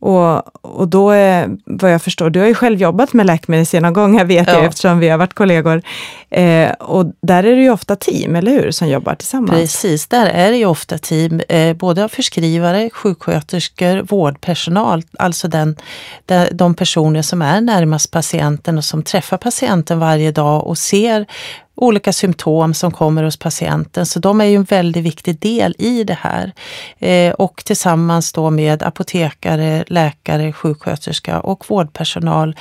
Och, 0.00 0.56
och 0.64 0.88
då, 0.88 1.10
är, 1.10 1.50
vad 1.64 1.92
jag 1.92 2.02
förstår, 2.02 2.30
du 2.30 2.40
har 2.40 2.46
ju 2.46 2.54
själv 2.54 2.80
jobbat 2.80 3.12
med 3.12 3.26
läkemedelsgenomgångar 3.26 4.24
vet 4.24 4.48
ja. 4.48 4.52
jag 4.54 4.64
eftersom 4.64 4.98
vi 4.98 5.08
har 5.08 5.18
varit 5.18 5.34
kollegor. 5.34 5.82
Eh, 6.30 6.70
och 6.70 7.06
där 7.22 7.44
är 7.44 7.56
det 7.56 7.62
ju 7.62 7.70
ofta 7.70 7.96
team, 7.96 8.36
eller 8.36 8.52
hur, 8.52 8.70
som 8.70 8.88
jobbar 8.88 9.14
tillsammans? 9.14 9.60
Precis, 9.60 10.06
där 10.06 10.26
är 10.26 10.50
det 10.50 10.56
ju 10.56 10.66
ofta 10.66 10.98
team, 10.98 11.40
eh, 11.48 11.76
både 11.76 12.04
av 12.04 12.08
förskrivare, 12.08 12.90
sjuksköterskor, 12.90 14.02
vårdpersonal, 14.02 15.02
alltså 15.18 15.48
den, 15.48 15.76
de, 16.26 16.48
de 16.52 16.74
personer 16.74 17.22
som 17.22 17.42
är 17.42 17.60
närmast 17.60 18.10
patienten 18.10 18.78
och 18.78 18.84
som 18.84 19.02
träffar 19.02 19.36
patienten 19.36 19.98
varje 19.98 20.32
dag 20.32 20.66
och 20.66 20.78
ser 20.78 21.26
olika 21.80 22.12
symptom 22.12 22.74
som 22.74 22.90
kommer 22.90 23.22
hos 23.22 23.36
patienten. 23.36 24.06
Så 24.06 24.18
de 24.18 24.40
är 24.40 24.44
ju 24.44 24.56
en 24.56 24.64
väldigt 24.64 25.04
viktig 25.04 25.38
del 25.38 25.74
i 25.78 26.04
det 26.04 26.18
här. 26.20 26.52
Eh, 26.98 27.32
och 27.32 27.62
tillsammans 27.64 28.32
då 28.32 28.50
med 28.50 28.82
apotekare, 28.82 29.84
läkare, 29.86 30.52
sjuksköterska 30.52 31.40
och 31.40 31.64
vårdpersonal 31.68 32.56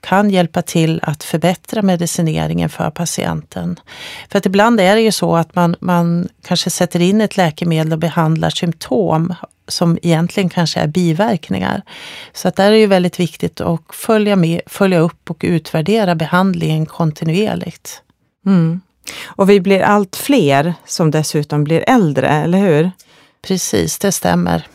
kan 0.00 0.30
hjälpa 0.30 0.62
till 0.62 1.00
att 1.02 1.24
förbättra 1.24 1.82
medicineringen 1.82 2.68
för 2.68 2.90
patienten. 2.90 3.80
För 4.30 4.38
att 4.38 4.46
ibland 4.46 4.80
är 4.80 4.94
det 4.94 5.02
ju 5.02 5.12
så 5.12 5.36
att 5.36 5.54
man, 5.54 5.76
man 5.80 6.28
kanske 6.46 6.70
sätter 6.70 7.00
in 7.00 7.20
ett 7.20 7.36
läkemedel 7.36 7.92
och 7.92 7.98
behandlar 7.98 8.50
symptom 8.50 9.34
som 9.68 9.98
egentligen 10.02 10.48
kanske 10.48 10.80
är 10.80 10.86
biverkningar. 10.86 11.82
Så 12.32 12.48
att 12.48 12.56
där 12.56 12.66
är 12.66 12.70
det 12.70 12.78
ju 12.78 12.86
väldigt 12.86 13.20
viktigt 13.20 13.60
att 13.60 13.80
följa, 13.92 14.36
med, 14.36 14.60
följa 14.66 14.98
upp 14.98 15.30
och 15.30 15.40
utvärdera 15.40 16.14
behandlingen 16.14 16.86
kontinuerligt. 16.86 18.03
Mm. 18.46 18.80
Och 19.26 19.50
vi 19.50 19.60
blir 19.60 19.80
allt 19.80 20.16
fler 20.16 20.74
som 20.84 21.10
dessutom 21.10 21.64
blir 21.64 21.84
äldre, 21.86 22.28
eller 22.28 22.58
hur? 22.58 22.90
Precis, 23.42 23.98
det 23.98 24.12
stämmer. 24.12 24.66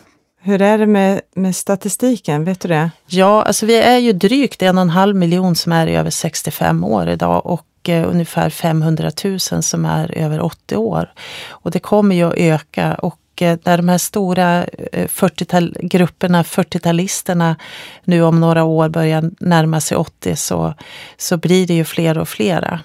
Hur 0.41 0.61
är 0.61 0.77
det 0.77 0.85
med, 0.85 1.21
med 1.35 1.55
statistiken? 1.55 2.43
Vet 2.43 2.59
du 2.59 2.67
det? 2.67 2.91
Ja, 3.07 3.43
alltså 3.43 3.65
vi 3.65 3.75
är 3.75 3.97
ju 3.97 4.13
drygt 4.13 4.61
en 4.61 4.77
och 4.77 4.81
en 4.81 4.89
halv 4.89 5.15
miljon 5.15 5.55
som 5.55 5.71
är 5.71 5.87
över 5.87 6.09
65 6.09 6.83
år 6.83 7.09
idag 7.09 7.45
och 7.45 7.89
eh, 7.89 8.09
ungefär 8.09 8.49
500 8.49 9.11
000 9.23 9.39
som 9.39 9.85
är 9.85 10.17
över 10.17 10.41
80 10.41 10.75
år. 10.75 11.13
Och 11.49 11.71
det 11.71 11.79
kommer 11.79 12.15
ju 12.15 12.23
att 12.23 12.37
öka 12.37 12.93
och 12.93 13.41
eh, 13.41 13.57
när 13.63 13.77
de 13.77 13.89
här 13.89 13.97
stora 13.97 14.65
40 15.07 15.45
eh, 15.51 15.61
grupperna, 15.81 16.43
40-talisterna, 16.43 17.55
nu 18.03 18.23
om 18.23 18.39
några 18.39 18.63
år 18.63 18.89
börjar 18.89 19.31
närma 19.39 19.81
sig 19.81 19.97
80 19.97 20.35
så, 20.35 20.73
så 21.17 21.37
blir 21.37 21.67
det 21.67 21.73
ju 21.73 21.83
fler 21.83 22.17
och 22.17 22.29
flera. 22.29 22.79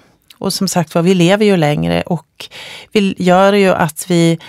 Och 0.45 0.53
som 0.53 0.67
sagt 0.67 0.95
var, 0.95 1.01
vi 1.01 1.13
lever 1.13 1.45
ju 1.45 1.57
längre 1.57 2.01
och 2.01 2.49
vi 2.91 3.15
gör 3.17 3.53
ju 3.53 3.69
att 3.69 4.05
vi, 4.07 4.39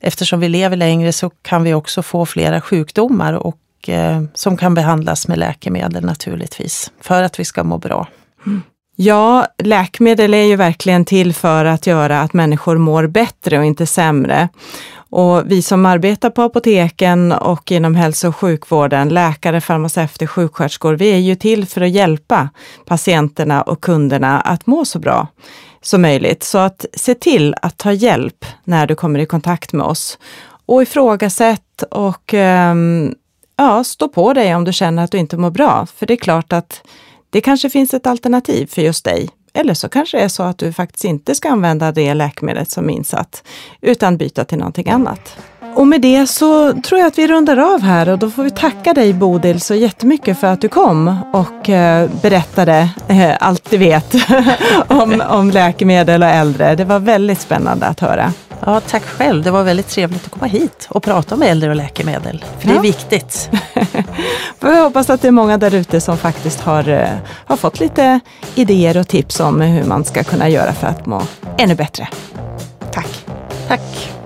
eftersom 0.00 0.40
vi 0.40 0.48
lever 0.48 0.76
längre 0.76 1.12
så 1.12 1.30
kan 1.30 1.62
vi 1.62 1.74
också 1.74 2.02
få 2.02 2.26
flera 2.26 2.60
sjukdomar 2.60 3.32
och 3.32 3.88
eh, 3.88 4.22
som 4.34 4.56
kan 4.56 4.74
behandlas 4.74 5.28
med 5.28 5.38
läkemedel 5.38 6.04
naturligtvis, 6.04 6.92
för 7.00 7.22
att 7.22 7.40
vi 7.40 7.44
ska 7.44 7.64
må 7.64 7.78
bra. 7.78 8.06
Mm. 8.46 8.62
Ja, 8.96 9.46
läkemedel 9.58 10.34
är 10.34 10.42
ju 10.42 10.56
verkligen 10.56 11.04
till 11.04 11.34
för 11.34 11.64
att 11.64 11.86
göra 11.86 12.20
att 12.20 12.32
människor 12.32 12.78
mår 12.78 13.06
bättre 13.06 13.58
och 13.58 13.64
inte 13.64 13.86
sämre. 13.86 14.48
Och 15.10 15.50
vi 15.50 15.62
som 15.62 15.86
arbetar 15.86 16.30
på 16.30 16.42
apoteken 16.42 17.32
och 17.32 17.72
inom 17.72 17.94
hälso 17.94 18.28
och 18.28 18.36
sjukvården, 18.36 19.08
läkare, 19.08 19.60
farmaceuter, 19.60 20.26
sjuksköterskor, 20.26 20.94
vi 20.94 21.12
är 21.12 21.18
ju 21.18 21.34
till 21.34 21.66
för 21.66 21.80
att 21.80 21.90
hjälpa 21.90 22.48
patienterna 22.86 23.62
och 23.62 23.80
kunderna 23.80 24.40
att 24.40 24.66
må 24.66 24.84
så 24.84 24.98
bra 24.98 25.26
som 25.80 26.02
möjligt. 26.02 26.42
Så 26.42 26.58
att 26.58 26.86
se 26.94 27.14
till 27.14 27.54
att 27.62 27.76
ta 27.76 27.92
hjälp 27.92 28.44
när 28.64 28.86
du 28.86 28.94
kommer 28.94 29.18
i 29.18 29.26
kontakt 29.26 29.72
med 29.72 29.86
oss. 29.86 30.18
Och 30.66 30.82
ifrågasätt 30.82 31.82
och 31.90 32.34
ehm, 32.34 33.14
ja, 33.56 33.84
stå 33.84 34.08
på 34.08 34.32
dig 34.32 34.54
om 34.54 34.64
du 34.64 34.72
känner 34.72 35.04
att 35.04 35.10
du 35.10 35.18
inte 35.18 35.36
mår 35.36 35.50
bra. 35.50 35.86
För 35.96 36.06
det 36.06 36.14
är 36.14 36.16
klart 36.16 36.52
att 36.52 36.82
det 37.30 37.40
kanske 37.40 37.70
finns 37.70 37.94
ett 37.94 38.06
alternativ 38.06 38.66
för 38.66 38.82
just 38.82 39.04
dig. 39.04 39.28
Eller 39.58 39.74
så 39.74 39.88
kanske 39.88 40.16
det 40.16 40.24
är 40.24 40.28
så 40.28 40.42
att 40.42 40.58
du 40.58 40.72
faktiskt 40.72 41.04
inte 41.04 41.34
ska 41.34 41.50
använda 41.50 41.92
det 41.92 42.14
läkemedlet 42.14 42.70
som 42.70 42.90
insatt, 42.90 43.42
utan 43.80 44.16
byta 44.16 44.44
till 44.44 44.58
någonting 44.58 44.90
annat. 44.90 45.36
Och 45.74 45.86
med 45.86 46.00
det 46.00 46.26
så 46.26 46.72
tror 46.72 47.00
jag 47.00 47.08
att 47.08 47.18
vi 47.18 47.26
rundar 47.26 47.56
av 47.56 47.80
här 47.80 48.08
och 48.08 48.18
då 48.18 48.30
får 48.30 48.42
vi 48.42 48.50
tacka 48.50 48.94
dig 48.94 49.12
Bodil 49.12 49.60
så 49.60 49.74
jättemycket 49.74 50.40
för 50.40 50.46
att 50.46 50.60
du 50.60 50.68
kom 50.68 51.16
och 51.32 51.70
eh, 51.70 52.10
berättade 52.22 52.88
eh, 53.08 53.32
allt 53.40 53.70
du 53.70 53.76
vet 53.76 54.14
om, 54.88 55.22
om 55.28 55.50
läkemedel 55.50 56.22
och 56.22 56.28
äldre. 56.28 56.74
Det 56.74 56.84
var 56.84 56.98
väldigt 56.98 57.40
spännande 57.40 57.86
att 57.86 58.00
höra. 58.00 58.32
Ja, 58.66 58.80
tack 58.80 59.02
själv. 59.02 59.42
Det 59.42 59.50
var 59.50 59.62
väldigt 59.62 59.88
trevligt 59.88 60.26
att 60.26 60.30
komma 60.32 60.46
hit 60.46 60.86
och 60.90 61.02
prata 61.02 61.34
om 61.34 61.42
äldre 61.42 61.70
och 61.70 61.76
läkemedel. 61.76 62.44
För 62.58 62.68
ja. 62.68 62.72
det 62.72 62.78
är 62.78 62.82
viktigt. 62.82 63.50
Jag 64.60 64.82
hoppas 64.82 65.10
att 65.10 65.22
det 65.22 65.28
är 65.28 65.32
många 65.32 65.58
där 65.58 65.74
ute 65.74 66.00
som 66.00 66.18
faktiskt 66.18 66.60
har, 66.60 66.88
eh, 66.88 67.08
har 67.46 67.56
fått 67.56 67.80
lite 67.80 68.20
idéer 68.54 68.96
och 68.96 69.08
tips 69.08 69.40
om 69.40 69.60
hur 69.60 69.84
man 69.84 70.04
ska 70.04 70.24
kunna 70.24 70.48
göra 70.48 70.72
för 70.72 70.86
att 70.86 71.06
må 71.06 71.22
ännu 71.58 71.74
bättre. 71.74 72.08
Tack. 72.92 73.26
Tack. 73.68 74.17